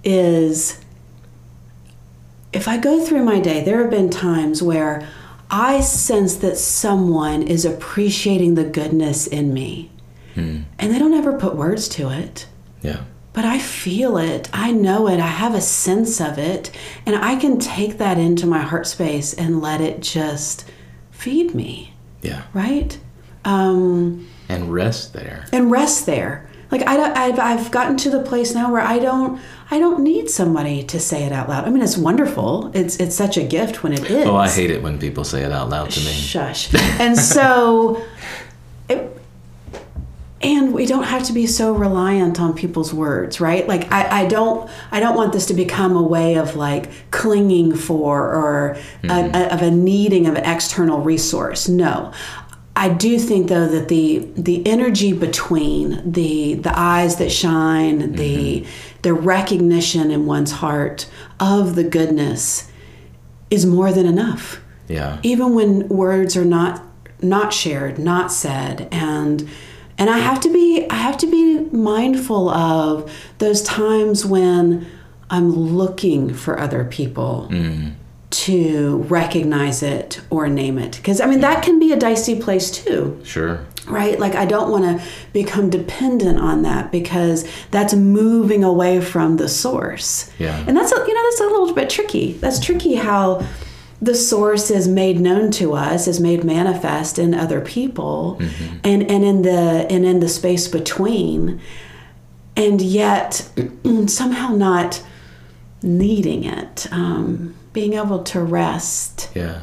is 0.04 0.80
if 2.52 2.68
I 2.68 2.76
go 2.76 3.04
through 3.04 3.24
my 3.24 3.40
day, 3.40 3.64
there 3.64 3.78
have 3.78 3.90
been 3.90 4.10
times 4.10 4.62
where 4.62 5.08
I 5.50 5.80
sense 5.80 6.36
that 6.36 6.56
someone 6.56 7.42
is 7.42 7.64
appreciating 7.64 8.54
the 8.54 8.64
goodness 8.64 9.26
in 9.26 9.54
me. 9.54 9.90
Hmm. 10.34 10.62
And 10.78 10.92
they 10.92 10.98
don't 10.98 11.14
ever 11.14 11.38
put 11.38 11.56
words 11.56 11.88
to 11.90 12.10
it. 12.10 12.46
Yeah. 12.82 13.04
But 13.34 13.44
I 13.46 13.58
feel 13.58 14.18
it. 14.18 14.50
I 14.52 14.72
know 14.72 15.08
it. 15.08 15.18
I 15.18 15.26
have 15.26 15.54
a 15.54 15.60
sense 15.60 16.20
of 16.20 16.38
it. 16.38 16.70
And 17.06 17.16
I 17.16 17.36
can 17.36 17.58
take 17.58 17.98
that 17.98 18.18
into 18.18 18.46
my 18.46 18.58
heart 18.58 18.86
space 18.86 19.32
and 19.32 19.60
let 19.62 19.80
it 19.80 20.00
just 20.00 20.66
feed 21.10 21.54
me, 21.54 21.94
Yeah. 22.20 22.42
right? 22.52 22.98
Um, 23.44 24.28
And 24.48 24.72
rest 24.72 25.12
there. 25.14 25.46
and 25.52 25.70
rest 25.70 26.04
there. 26.06 26.48
Like 26.70 26.86
I 26.88 26.96
don't, 26.96 27.16
I've, 27.16 27.38
I've 27.38 27.70
gotten 27.70 27.96
to 27.98 28.10
the 28.10 28.20
place 28.22 28.54
now 28.54 28.72
where 28.72 28.80
I 28.80 28.98
don't 28.98 29.38
I 29.70 29.78
don't 29.78 30.00
need 30.02 30.30
somebody 30.30 30.82
to 30.84 30.98
say 31.00 31.24
it 31.24 31.32
out 31.32 31.48
loud. 31.48 31.64
I 31.66 31.70
mean, 31.70 31.82
it's 31.82 31.98
wonderful. 31.98 32.70
It's 32.74 32.96
it's 32.96 33.14
such 33.14 33.36
a 33.36 33.42
gift 33.42 33.82
when 33.82 33.92
it 33.92 34.10
is. 34.10 34.26
Oh, 34.26 34.36
I 34.36 34.48
hate 34.48 34.70
it 34.70 34.82
when 34.82 34.98
people 34.98 35.22
say 35.24 35.42
it 35.42 35.52
out 35.52 35.68
loud 35.68 35.90
to 35.90 36.00
me. 36.00 36.12
Shush. 36.12 36.72
And 36.98 37.14
so, 37.16 38.02
and 40.42 40.74
we 40.74 40.86
don't 40.86 41.04
have 41.04 41.22
to 41.24 41.32
be 41.32 41.46
so 41.46 41.72
reliant 41.72 42.40
on 42.40 42.54
people's 42.54 42.92
words, 42.92 43.40
right? 43.40 43.66
Like 43.68 43.92
I, 43.92 44.22
I 44.22 44.26
don't, 44.26 44.68
I 44.90 44.98
don't 44.98 45.14
want 45.16 45.32
this 45.32 45.46
to 45.46 45.54
become 45.54 45.96
a 45.96 46.02
way 46.02 46.36
of 46.36 46.56
like 46.56 46.90
clinging 47.10 47.76
for 47.76 48.34
or 48.34 48.70
a, 48.70 49.06
mm-hmm. 49.06 49.34
a, 49.34 49.54
of 49.54 49.62
a 49.62 49.70
needing 49.70 50.26
of 50.26 50.34
an 50.34 50.44
external 50.44 51.00
resource. 51.00 51.68
No. 51.68 52.12
I 52.74 52.88
do 52.88 53.18
think 53.18 53.48
though 53.48 53.68
that 53.68 53.88
the 53.88 54.30
the 54.34 54.66
energy 54.66 55.12
between 55.12 56.10
the 56.10 56.54
the 56.54 56.72
eyes 56.76 57.16
that 57.16 57.30
shine, 57.30 58.12
the 58.12 58.62
mm-hmm. 58.62 58.98
the 59.02 59.12
recognition 59.12 60.10
in 60.10 60.24
one's 60.24 60.52
heart 60.52 61.06
of 61.38 61.74
the 61.74 61.84
goodness 61.84 62.70
is 63.50 63.66
more 63.66 63.92
than 63.92 64.06
enough 64.06 64.60
Yeah. 64.88 65.18
even 65.22 65.54
when 65.54 65.86
words 65.88 66.36
are 66.36 66.44
not 66.44 66.82
not 67.20 67.52
shared 67.52 67.98
not 67.98 68.32
said 68.32 68.88
and 68.90 69.46
and 70.02 70.10
i 70.10 70.18
have 70.18 70.40
to 70.40 70.52
be 70.52 70.84
i 70.90 70.96
have 70.96 71.16
to 71.16 71.28
be 71.28 71.60
mindful 71.70 72.50
of 72.50 73.10
those 73.38 73.62
times 73.62 74.26
when 74.26 74.84
i'm 75.30 75.48
looking 75.50 76.34
for 76.34 76.58
other 76.58 76.84
people 76.84 77.48
mm. 77.52 77.92
to 78.30 78.96
recognize 79.08 79.82
it 79.82 80.20
or 80.28 80.48
name 80.48 80.76
it. 80.76 80.96
Because 80.96 81.20
i 81.20 81.26
mean 81.26 81.40
that 81.40 81.62
can 81.62 81.78
be 81.78 81.92
a 81.92 81.96
dicey 81.96 82.40
place 82.40 82.70
too. 82.70 83.20
Sure. 83.22 83.64
right? 83.86 84.18
Like 84.18 84.34
i 84.34 84.44
don't 84.44 84.72
want 84.72 84.84
to 84.84 85.06
become 85.32 85.70
dependent 85.70 86.40
on 86.40 86.62
that 86.62 86.90
because 86.90 87.48
that's 87.70 87.94
moving 87.94 88.64
away 88.64 89.00
from 89.00 89.36
the 89.36 89.48
source. 89.48 90.30
Yeah. 90.40 90.64
and 90.66 90.76
that's 90.76 90.90
a, 90.90 90.96
you 90.96 91.14
know 91.14 91.22
that's 91.30 91.40
a 91.40 91.44
little 91.44 91.74
bit 91.74 91.88
tricky. 91.90 92.32
That's 92.32 92.58
tricky 92.58 92.96
how 92.96 93.46
the 94.02 94.14
source 94.14 94.70
is 94.70 94.86
made 94.88 95.20
known 95.20 95.50
to 95.52 95.72
us 95.72 96.06
is 96.08 96.20
made 96.20 96.44
manifest 96.44 97.18
in 97.18 97.32
other 97.32 97.60
people 97.60 98.36
and 98.82 99.02
and 99.10 99.24
in 99.24 99.42
the 99.42 99.86
and 99.88 100.04
in 100.04 100.20
the 100.20 100.28
space 100.28 100.68
between 100.68 101.60
and 102.56 102.82
yet 102.82 103.48
somehow 104.06 104.48
not 104.48 105.02
needing 105.82 106.44
it 106.44 106.86
um, 106.92 107.54
being 107.72 107.94
able 107.94 108.22
to 108.22 108.40
rest. 108.40 109.30
Yeah, 109.34 109.62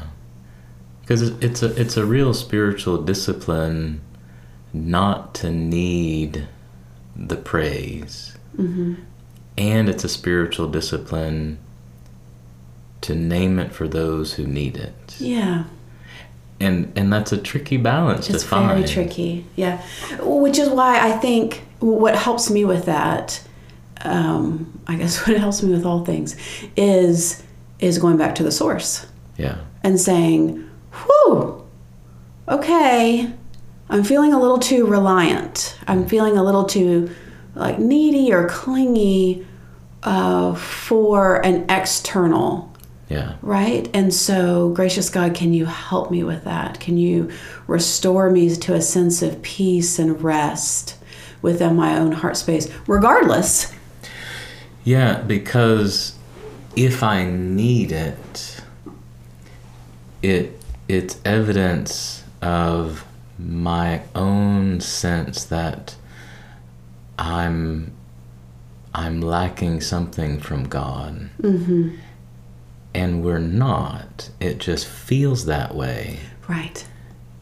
because 1.01 1.21
it's 1.43 1.61
a 1.61 1.79
it's 1.79 1.97
a 1.97 2.05
real 2.05 2.33
spiritual 2.33 3.01
discipline 3.01 4.01
not 4.73 5.33
to 5.35 5.49
need 5.49 6.47
the 7.15 7.35
praise, 7.35 8.37
and 9.57 9.89
it's 9.89 10.03
a 10.03 10.09
spiritual 10.09 10.67
discipline 10.67 11.59
to 13.01 13.15
name 13.15 13.59
it 13.59 13.71
for 13.71 13.87
those 13.87 14.33
who 14.33 14.45
need 14.45 14.77
it, 14.77 15.15
yeah 15.19 15.65
and 16.59 16.91
and 16.95 17.11
that's 17.11 17.31
a 17.31 17.37
tricky 17.37 17.77
balance 17.77 18.29
It's 18.29 18.43
to 18.43 18.49
find. 18.49 18.79
It's 18.79 18.91
very 18.91 19.05
tricky, 19.05 19.45
yeah. 19.55 19.81
Which 20.21 20.59
is 20.59 20.69
why 20.69 20.99
I 20.99 21.11
think 21.11 21.63
what 21.79 22.15
helps 22.15 22.49
me 22.49 22.65
with 22.65 22.85
that, 22.85 23.41
um, 24.01 24.79
I 24.87 24.95
guess 24.95 25.25
what 25.27 25.37
helps 25.37 25.63
me 25.63 25.71
with 25.71 25.85
all 25.85 26.03
things, 26.05 26.35
is 26.75 27.43
is 27.79 27.97
going 27.97 28.17
back 28.17 28.35
to 28.35 28.43
the 28.43 28.51
source 28.51 29.07
Yeah, 29.37 29.57
and 29.83 29.99
saying, 29.99 30.69
"Whew, 30.91 31.65
okay, 32.47 33.31
I'm 33.89 34.03
feeling 34.03 34.33
a 34.33 34.39
little 34.39 34.59
too 34.59 34.85
reliant. 34.85 35.77
I'm 35.87 36.07
feeling 36.07 36.37
a 36.37 36.43
little 36.43 36.65
too 36.65 37.09
like 37.55 37.79
needy 37.79 38.33
or 38.33 38.47
clingy 38.49 39.47
uh, 40.03 40.55
for 40.55 41.43
an 41.45 41.69
external." 41.69 42.69
Yeah, 43.09 43.35
right? 43.41 43.89
And 43.93 44.13
so, 44.13 44.69
gracious 44.69 45.09
God, 45.09 45.33
can 45.33 45.53
you 45.53 45.65
help 45.65 46.11
me 46.11 46.23
with 46.23 46.43
that? 46.43 46.79
Can 46.79 46.97
you 46.97 47.31
restore 47.67 48.29
me 48.29 48.55
to 48.55 48.75
a 48.75 48.81
sense 48.81 49.21
of 49.21 49.41
peace 49.41 49.97
and 49.97 50.21
rest 50.21 50.95
within 51.41 51.75
my 51.75 51.97
own 51.97 52.11
heart 52.11 52.37
space, 52.37 52.69
regardless? 52.87 53.73
yeah. 54.83 55.21
Because 55.21 56.15
if 56.75 57.01
I 57.01 57.25
need 57.25 57.91
it, 57.91 58.61
it 60.21 60.59
it's 60.87 61.19
evidence 61.25 62.23
of 62.41 63.05
my 63.37 64.01
own 64.15 64.81
sense 64.81 65.45
that 65.45 65.95
I'm 67.17 67.91
I'm 68.93 69.21
lacking 69.21 69.81
something 69.81 70.39
from 70.39 70.65
God. 70.65 71.29
Mm-hmm. 71.41 71.95
And 72.93 73.23
we're 73.23 73.37
not. 73.39 74.29
It 74.39 74.57
just 74.57 74.87
feels 74.87 75.45
that 75.45 75.75
way. 75.75 76.19
Right. 76.47 76.83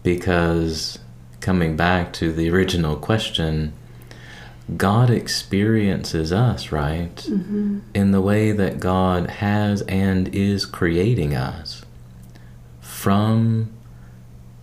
because 0.03 0.99
coming 1.39 1.75
back 1.77 2.11
to 2.13 2.31
the 2.33 2.49
original 2.49 2.95
question, 2.97 3.73
God 4.75 5.09
experiences 5.09 6.33
us, 6.33 6.71
right? 6.71 7.15
Mm-hmm. 7.15 7.79
In 7.93 8.11
the 8.11 8.21
way 8.21 8.51
that 8.51 8.79
God 8.81 9.29
has 9.29 9.81
and 9.83 10.33
is 10.35 10.65
creating 10.65 11.33
us 11.35 11.83
from, 12.81 13.71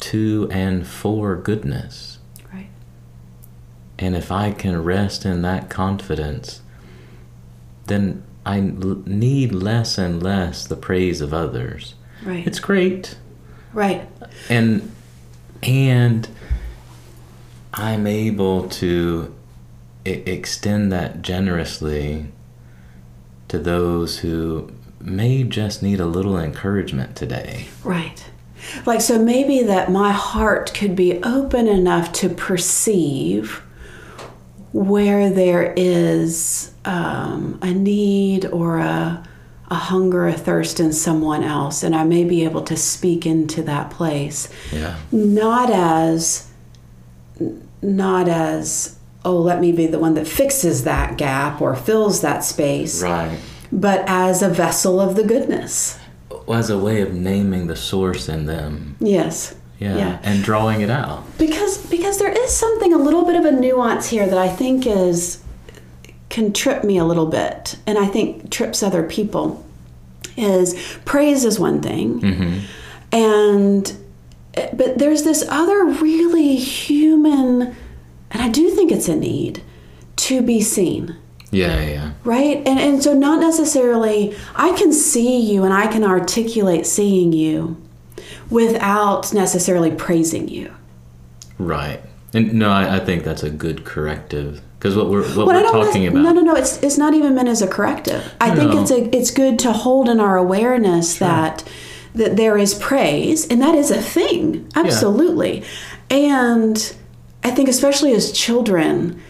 to, 0.00 0.48
and 0.50 0.86
for 0.86 1.36
goodness. 1.36 2.18
Right. 2.52 2.68
And 3.98 4.14
if 4.14 4.30
I 4.30 4.52
can 4.52 4.82
rest 4.82 5.24
in 5.24 5.40
that 5.42 5.70
confidence, 5.70 6.60
then 7.86 8.22
I 8.46 8.60
need 8.60 9.52
less 9.52 9.96
and 9.98 10.22
less 10.22 10.66
the 10.66 10.76
praise 10.76 11.20
of 11.20 11.32
others. 11.32 11.94
Right. 12.24 12.46
It's 12.46 12.58
great. 12.60 13.16
right. 13.72 14.08
And 14.48 14.90
and 15.62 16.28
I'm 17.72 18.06
able 18.06 18.68
to 18.68 19.34
I- 20.06 20.10
extend 20.26 20.92
that 20.92 21.22
generously 21.22 22.26
to 23.48 23.58
those 23.58 24.18
who 24.18 24.70
may 25.00 25.42
just 25.44 25.82
need 25.82 26.00
a 26.00 26.06
little 26.06 26.38
encouragement 26.38 27.16
today. 27.16 27.66
Right. 27.82 28.24
Like, 28.86 29.00
so 29.00 29.18
maybe 29.22 29.62
that 29.62 29.90
my 29.90 30.12
heart 30.12 30.72
could 30.74 30.96
be 30.96 31.22
open 31.22 31.66
enough 31.68 32.12
to 32.14 32.28
perceive 32.30 33.62
where 34.72 35.30
there 35.30 35.72
is 35.76 36.72
um, 36.84 37.58
a 37.62 37.72
need 37.72 38.46
or 38.46 38.78
a, 38.78 39.26
a 39.68 39.74
hunger, 39.74 40.26
a 40.26 40.32
thirst 40.34 40.80
in 40.80 40.92
someone 40.92 41.42
else, 41.42 41.82
and 41.82 41.94
I 41.96 42.04
may 42.04 42.24
be 42.24 42.44
able 42.44 42.62
to 42.62 42.76
speak 42.76 43.26
into 43.26 43.62
that 43.62 43.90
place. 43.90 44.48
Yeah. 44.72 44.96
Not 45.10 45.70
as, 45.70 46.48
not 47.82 48.28
as, 48.28 48.96
oh, 49.24 49.36
let 49.38 49.60
me 49.60 49.72
be 49.72 49.86
the 49.86 49.98
one 49.98 50.14
that 50.14 50.26
fixes 50.28 50.84
that 50.84 51.16
gap 51.18 51.60
or 51.60 51.74
fills 51.74 52.20
that 52.20 52.44
space, 52.44 53.02
Right. 53.02 53.38
but 53.72 54.04
as 54.06 54.42
a 54.42 54.48
vessel 54.48 55.00
of 55.00 55.16
the 55.16 55.24
goodness. 55.24 55.98
As 56.52 56.68
a 56.70 56.78
way 56.78 57.00
of 57.00 57.14
naming 57.14 57.66
the 57.66 57.76
source 57.76 58.28
in 58.28 58.46
them. 58.46 58.96
Yes. 59.00 59.54
Yeah. 59.78 59.96
Yeah. 59.96 60.18
And 60.22 60.44
drawing 60.44 60.82
it 60.82 60.90
out. 60.90 61.24
because 61.38 61.78
because 61.86 62.18
there 62.18 62.30
is 62.30 62.54
something 62.54 62.92
a 62.94 62.98
little 62.98 63.24
bit 63.24 63.34
of 63.34 63.44
a 63.44 63.50
nuance 63.52 64.08
here 64.08 64.26
that 64.26 64.38
I 64.38 64.48
think 64.48 64.86
is 64.86 65.42
can 66.34 66.52
trip 66.52 66.82
me 66.84 66.98
a 66.98 67.04
little 67.04 67.26
bit 67.26 67.76
and 67.86 67.96
I 67.98 68.06
think 68.14 68.50
trips 68.50 68.82
other 68.82 69.02
people 69.16 69.64
is 70.36 70.74
praise 71.04 71.44
is 71.44 71.58
one 71.58 71.80
thing 71.80 72.20
Mm-hmm. 72.20 72.58
and 73.12 73.96
but 74.78 74.98
there's 74.98 75.22
this 75.24 75.44
other 75.48 75.84
really 75.84 76.56
human 76.56 77.74
and 78.30 78.42
I 78.42 78.48
do 78.48 78.70
think 78.70 78.90
it's 78.92 79.08
a 79.08 79.16
need 79.16 79.62
to 80.16 80.42
be 80.42 80.60
seen 80.60 81.16
Yeah, 81.50 81.80
yeah. 81.96 82.12
right 82.24 82.58
and 82.68 82.78
and 82.86 83.02
so 83.02 83.12
not 83.14 83.38
necessarily 83.40 84.34
i 84.54 84.72
can 84.80 84.92
see 84.92 85.40
you 85.50 85.64
and 85.64 85.74
i 85.82 85.86
can 85.94 86.04
articulate 86.04 86.84
seeing 86.86 87.32
you 87.32 87.76
without 88.50 89.32
necessarily 89.34 89.90
praising 90.06 90.48
you 90.48 90.68
Right. 91.58 92.00
And 92.32 92.54
no, 92.54 92.68
I, 92.70 92.96
I 92.96 92.98
think 92.98 93.22
that's 93.22 93.44
a 93.44 93.50
good 93.50 93.84
corrective. 93.84 94.60
Because 94.84 94.98
what 94.98 95.08
we're 95.08 95.22
what 95.34 95.46
Well, 95.46 95.62
we're 95.64 95.84
talking 95.86 96.06
about. 96.06 96.22
no 96.22 96.32
no 96.32 96.42
no 96.42 96.54
it's 96.54 96.76
it's 96.82 96.98
not 96.98 97.14
even 97.14 97.34
meant 97.34 97.48
as 97.48 97.62
a 97.62 97.66
corrective. 97.66 98.34
I 98.38 98.54
think 98.54 98.74
it's 98.74 98.90
a 98.90 99.16
it's 99.16 99.30
good 99.30 99.58
to 99.60 99.72
hold 99.72 100.10
in 100.10 100.20
our 100.20 100.36
awareness 100.36 101.16
that 101.20 101.64
that 102.14 102.36
there 102.36 102.58
is 102.58 102.74
praise 102.74 103.46
and 103.48 103.62
that 103.62 103.74
is 103.74 103.90
a 103.90 104.02
thing. 104.02 104.68
Absolutely. 104.74 105.64
And 106.10 106.94
i 107.42 107.50
think 107.50 107.68
especially 107.70 108.12
as 108.14 108.30
children 108.30 109.20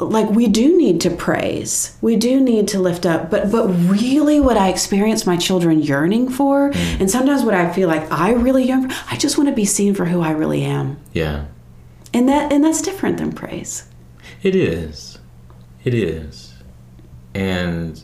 like 0.00 0.28
we 0.30 0.48
do 0.48 0.76
need 0.76 1.00
to 1.02 1.10
praise. 1.10 1.96
We 2.00 2.16
do 2.16 2.40
need 2.40 2.66
to 2.68 2.80
lift 2.80 3.06
up. 3.06 3.30
But 3.30 3.52
but 3.52 3.68
really 3.68 4.40
what 4.40 4.56
i 4.56 4.68
experience 4.68 5.24
my 5.26 5.36
children 5.36 5.80
yearning 5.80 6.28
for 6.28 6.70
Mm. 6.72 7.00
and 7.00 7.08
sometimes 7.10 7.44
what 7.44 7.54
i 7.54 7.72
feel 7.72 7.86
like 7.88 8.10
i 8.10 8.32
really 8.32 8.64
yearn 8.66 8.90
for 8.90 8.96
i 9.12 9.16
just 9.16 9.38
want 9.38 9.48
to 9.48 9.54
be 9.54 9.64
seen 9.64 9.94
for 9.94 10.06
who 10.06 10.22
i 10.22 10.32
really 10.32 10.64
am. 10.64 10.96
Yeah. 11.12 11.44
and 12.12 12.28
that 12.28 12.52
and 12.52 12.64
that's 12.64 12.82
different 12.82 13.18
than 13.18 13.30
praise 13.32 13.84
It 14.42 14.54
is. 14.54 15.18
It 15.84 15.94
is. 15.94 16.54
And 17.34 18.02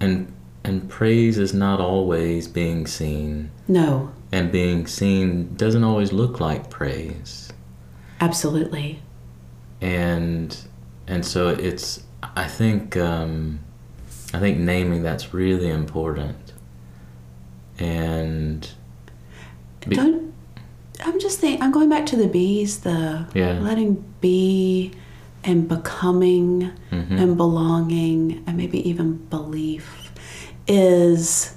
and 0.00 0.32
and 0.64 0.88
praise 0.88 1.38
is 1.38 1.54
not 1.54 1.80
always 1.80 2.48
being 2.48 2.86
seen. 2.86 3.50
no 3.68 4.10
And 4.32 4.50
being 4.52 4.86
seen 4.86 5.54
doesn't 5.56 5.84
always 5.84 6.12
look 6.12 6.40
like 6.40 6.68
praise. 6.70 7.52
absolutely 8.20 9.00
And 9.80 10.56
and 11.06 11.24
so 11.24 11.48
it's 11.48 12.02
I 12.36 12.46
think 12.48 12.96
um 12.96 13.60
I 14.34 14.38
think 14.40 14.58
naming 14.58 15.02
that's 15.02 15.32
really 15.32 15.68
important. 15.68 16.52
And 17.78 18.68
Be- 19.88 19.96
Don't. 19.96 20.32
I'm 21.04 21.20
just 21.20 21.38
thinking. 21.40 21.62
I'm 21.62 21.70
going 21.72 21.88
back 21.88 22.06
to 22.06 22.16
the 22.16 22.26
bees. 22.26 22.80
The 22.80 23.26
Yeah. 23.34 23.58
letting 23.60 24.02
be, 24.20 24.92
and 25.46 25.66
becoming, 25.68 26.70
Mhm. 26.92 27.18
and 27.22 27.36
belonging, 27.36 28.42
and 28.46 28.56
maybe 28.56 28.86
even 28.88 29.20
belief, 29.30 30.12
is. 30.66 31.52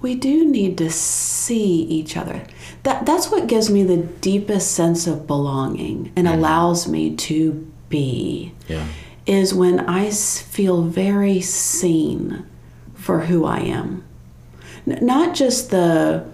We 0.00 0.14
do 0.14 0.46
need 0.46 0.78
to 0.78 0.88
see 0.90 1.82
each 1.82 2.16
other. 2.16 2.42
That 2.84 3.04
that's 3.04 3.30
what 3.30 3.46
gives 3.48 3.68
me 3.68 3.82
the 3.84 3.98
deepest 3.98 4.70
sense 4.72 5.06
of 5.06 5.26
belonging 5.26 6.10
and 6.16 6.26
allows 6.26 6.88
me 6.88 7.14
to 7.16 7.66
be 7.90 8.52
yeah. 8.66 8.86
is 9.26 9.52
I 9.80 10.08
feel 10.10 10.82
very 10.84 11.42
seen 11.42 12.44
for 12.94 13.20
who 13.20 13.44
I 13.44 13.58
am. 13.58 14.02
N- 14.88 15.04
not 15.04 15.34
just 15.34 15.70
the 15.70 16.24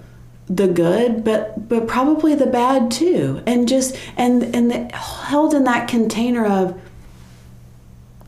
the 0.49 0.69
good, 0.69 1.25
but 1.25 1.69
but 1.69 1.87
probably 1.89 2.35
the 2.35 2.47
bad 2.47 2.91
too, 2.91 3.43
and 3.47 3.69
just 3.69 3.97
and 4.17 4.43
and 4.55 4.71
the, 4.71 4.97
held 4.97 5.55
in 5.55 5.65
that 5.65 5.89
container 5.89 6.47
of 6.47 6.79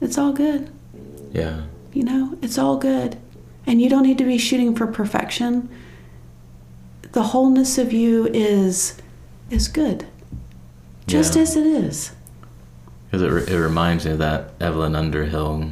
it's 0.00 0.18
all 0.18 0.32
good, 0.32 0.70
Yeah. 1.32 1.62
you 1.92 2.04
know, 2.04 2.36
it's 2.42 2.58
all 2.58 2.76
good, 2.76 3.16
and 3.66 3.80
you 3.80 3.88
don't 3.88 4.02
need 4.04 4.18
to 4.18 4.24
be 4.24 4.38
shooting 4.38 4.74
for 4.74 4.86
perfection. 4.86 5.68
The 7.12 7.22
wholeness 7.24 7.78
of 7.78 7.92
you 7.92 8.26
is 8.32 8.96
is 9.50 9.68
good, 9.68 10.06
just 11.06 11.36
Yeah. 11.36 11.42
as 11.42 11.56
it 11.56 11.66
is. 11.66 12.12
Because 13.10 13.22
it, 13.22 13.30
re- 13.30 13.54
it 13.56 13.58
reminds 13.58 14.04
me 14.04 14.10
of 14.12 14.18
that 14.18 14.52
Evelyn 14.60 14.94
Underhill 14.94 15.70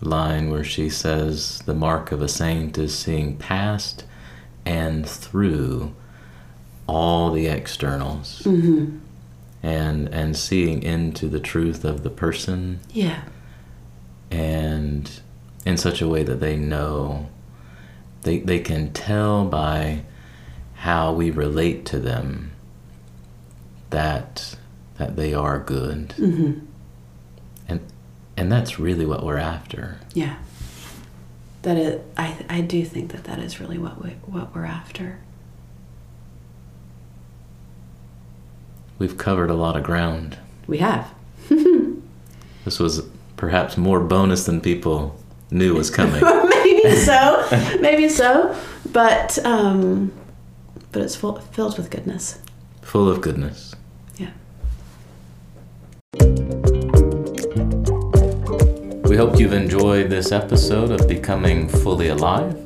line 0.00 0.50
where 0.50 0.64
she 0.64 0.88
says, 0.88 1.60
The 1.66 1.74
mark 1.74 2.10
of 2.12 2.22
a 2.22 2.28
saint 2.28 2.78
is 2.78 2.96
seeing 2.98 3.36
past 3.36 4.04
and 4.64 5.06
through 5.08 5.94
all 6.86 7.30
the 7.32 7.46
externals 7.46 8.42
Mm-hmm. 8.44 8.98
and, 9.62 10.08
and 10.08 10.36
seeing 10.36 10.82
into 10.82 11.28
the 11.28 11.40
truth 11.40 11.84
of 11.84 12.02
the 12.02 12.10
person 12.10 12.80
Yeah. 12.92 13.22
and 14.30 15.10
in 15.64 15.76
such 15.76 16.00
a 16.02 16.08
way 16.08 16.22
that 16.24 16.40
they 16.40 16.56
know, 16.56 17.28
they, 18.22 18.38
they 18.40 18.58
can 18.58 18.92
tell 18.92 19.44
by 19.44 20.02
how 20.74 21.12
we 21.12 21.30
relate 21.30 21.84
to 21.86 21.98
them 22.00 22.50
that, 23.90 24.56
that 24.98 25.16
they 25.16 25.32
are 25.34 25.58
good. 25.60 26.08
Mm-hmm. 26.18 26.66
And, 27.68 27.80
and 28.36 28.50
that's 28.50 28.78
really 28.80 29.06
what 29.06 29.24
we're 29.24 29.38
after. 29.38 29.98
Yeah. 30.14 30.36
That 31.62 31.76
is, 31.76 32.00
I, 32.16 32.44
I 32.48 32.60
do 32.60 32.84
think 32.84 33.12
that 33.12 33.24
that 33.24 33.38
is 33.38 33.60
really 33.60 33.78
what 33.78 34.02
we, 34.02 34.10
what 34.26 34.54
we're 34.54 34.64
after. 34.64 35.20
We've 38.98 39.16
covered 39.16 39.50
a 39.50 39.54
lot 39.54 39.76
of 39.76 39.82
ground. 39.82 40.38
We 40.66 40.78
have. 40.78 41.12
This 42.64 42.78
was 42.78 43.02
perhaps 43.36 43.76
more 43.76 44.00
bonus 44.00 44.46
than 44.46 44.60
people 44.60 45.18
knew 45.50 45.74
was 45.74 45.90
coming. 45.90 46.22
maybe 46.48 46.96
so, 46.96 47.46
maybe 47.80 48.08
so, 48.08 48.56
but 48.92 49.38
um, 49.44 50.12
but 50.92 51.02
it's 51.02 51.16
full, 51.16 51.40
filled 51.40 51.76
with 51.76 51.90
goodness. 51.90 52.38
Full 52.82 53.08
of 53.08 53.20
goodness. 53.20 53.74
Yeah. 54.16 54.30
We 59.12 59.18
hope 59.18 59.38
you've 59.38 59.52
enjoyed 59.52 60.08
this 60.08 60.32
episode 60.32 60.90
of 60.90 61.06
Becoming 61.06 61.68
Fully 61.68 62.08
Alive, 62.08 62.56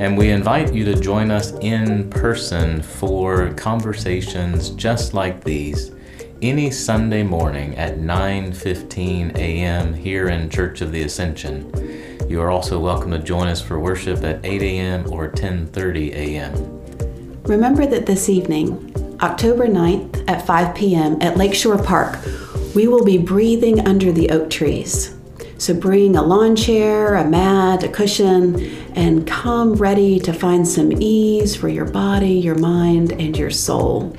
and 0.00 0.16
we 0.16 0.30
invite 0.30 0.72
you 0.72 0.86
to 0.86 0.98
join 0.98 1.30
us 1.30 1.52
in 1.60 2.08
person 2.08 2.80
for 2.80 3.52
conversations 3.52 4.70
just 4.70 5.12
like 5.12 5.44
these 5.44 5.92
any 6.40 6.70
Sunday 6.70 7.22
morning 7.22 7.76
at 7.76 7.98
9:15 7.98 9.36
a.m. 9.36 9.92
here 9.92 10.28
in 10.28 10.48
Church 10.48 10.80
of 10.80 10.92
the 10.92 11.02
Ascension. 11.02 11.70
You 12.26 12.40
are 12.40 12.48
also 12.48 12.80
welcome 12.80 13.10
to 13.10 13.18
join 13.18 13.48
us 13.48 13.60
for 13.60 13.78
worship 13.78 14.24
at 14.24 14.42
8 14.46 14.62
a.m. 14.62 15.12
or 15.12 15.28
10:30 15.28 16.14
a.m. 16.14 17.42
remember 17.42 17.84
that 17.84 18.06
this 18.06 18.30
evening, 18.30 18.94
October 19.20 19.66
9th 19.66 20.24
at 20.26 20.46
5 20.46 20.74
p.m. 20.74 21.18
at 21.20 21.36
Lakeshore 21.36 21.82
Park, 21.82 22.18
we 22.74 22.88
will 22.88 23.04
be 23.04 23.18
breathing 23.18 23.86
under 23.86 24.10
the 24.10 24.30
oak 24.30 24.48
trees. 24.48 25.11
So 25.62 25.74
bring 25.74 26.16
a 26.16 26.22
lawn 26.24 26.56
chair, 26.56 27.14
a 27.14 27.24
mat, 27.24 27.84
a 27.84 27.88
cushion, 27.88 28.60
and 28.96 29.24
come 29.24 29.74
ready 29.74 30.18
to 30.18 30.32
find 30.32 30.66
some 30.66 30.90
ease 31.00 31.54
for 31.54 31.68
your 31.68 31.84
body, 31.84 32.32
your 32.32 32.56
mind, 32.56 33.12
and 33.12 33.38
your 33.38 33.50
soul. 33.50 34.10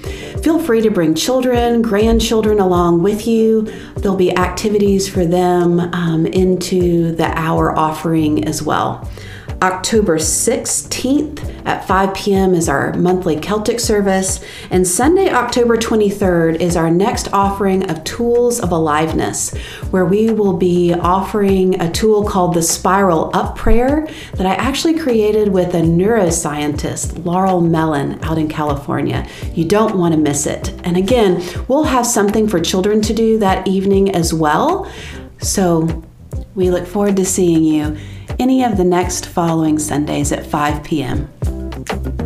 Feel 0.41 0.57
free 0.57 0.81
to 0.83 0.89
bring 0.89 1.13
children, 1.15 1.81
grandchildren 1.81 2.61
along 2.61 3.03
with 3.03 3.27
you. 3.27 3.63
There'll 3.97 4.15
be 4.15 4.33
activities 4.33 5.09
for 5.09 5.25
them 5.25 5.81
um, 5.81 6.25
into 6.25 7.11
the 7.11 7.37
hour 7.37 7.77
offering 7.77 8.45
as 8.45 8.63
well. 8.63 9.11
October 9.63 10.17
16th 10.17 11.63
at 11.65 11.87
5 11.87 12.13
p.m. 12.13 12.53
is 12.53 12.67
our 12.67 12.91
monthly 12.95 13.39
Celtic 13.39 13.79
service, 13.79 14.43
and 14.69 14.85
Sunday, 14.85 15.29
October 15.29 15.77
23rd, 15.77 16.59
is 16.59 16.75
our 16.75 16.91
next 16.91 17.31
offering 17.31 17.89
of 17.89 18.03
Tools 18.03 18.59
of 18.59 18.73
Aliveness, 18.73 19.55
where 19.89 20.03
we 20.03 20.29
will 20.29 20.57
be 20.57 20.93
offering 20.93 21.79
a 21.79 21.89
tool 21.89 22.25
called 22.25 22.55
the 22.55 22.61
Spiral 22.61 23.31
Up 23.33 23.55
Prayer 23.57 24.05
that 24.33 24.45
I 24.45 24.55
actually 24.55 24.99
created 24.99 25.47
with 25.47 25.73
a 25.75 25.81
neuroscientist, 25.81 27.23
Laurel 27.23 27.61
Mellin, 27.61 28.21
out 28.21 28.37
in 28.37 28.49
California. 28.49 29.25
You 29.53 29.63
don't 29.63 29.97
want 29.97 30.13
to 30.13 30.19
miss 30.19 30.45
it. 30.45 30.73
And 30.83 30.97
again, 30.97 31.41
we'll 31.69 31.85
have 31.85 32.05
something 32.05 32.49
for 32.49 32.59
children 32.59 33.01
to 33.03 33.13
do 33.13 33.39
that 33.39 33.65
evening 33.65 34.13
as 34.13 34.33
well. 34.33 34.91
So 35.37 36.03
we 36.53 36.69
look 36.69 36.85
forward 36.85 37.15
to 37.15 37.23
seeing 37.23 37.63
you 37.63 37.97
any 38.39 38.63
of 38.63 38.77
the 38.77 38.83
next 38.83 39.25
following 39.25 39.79
Sundays 39.79 40.31
at 40.31 40.45
5 40.45 40.83
p.m. 40.83 42.22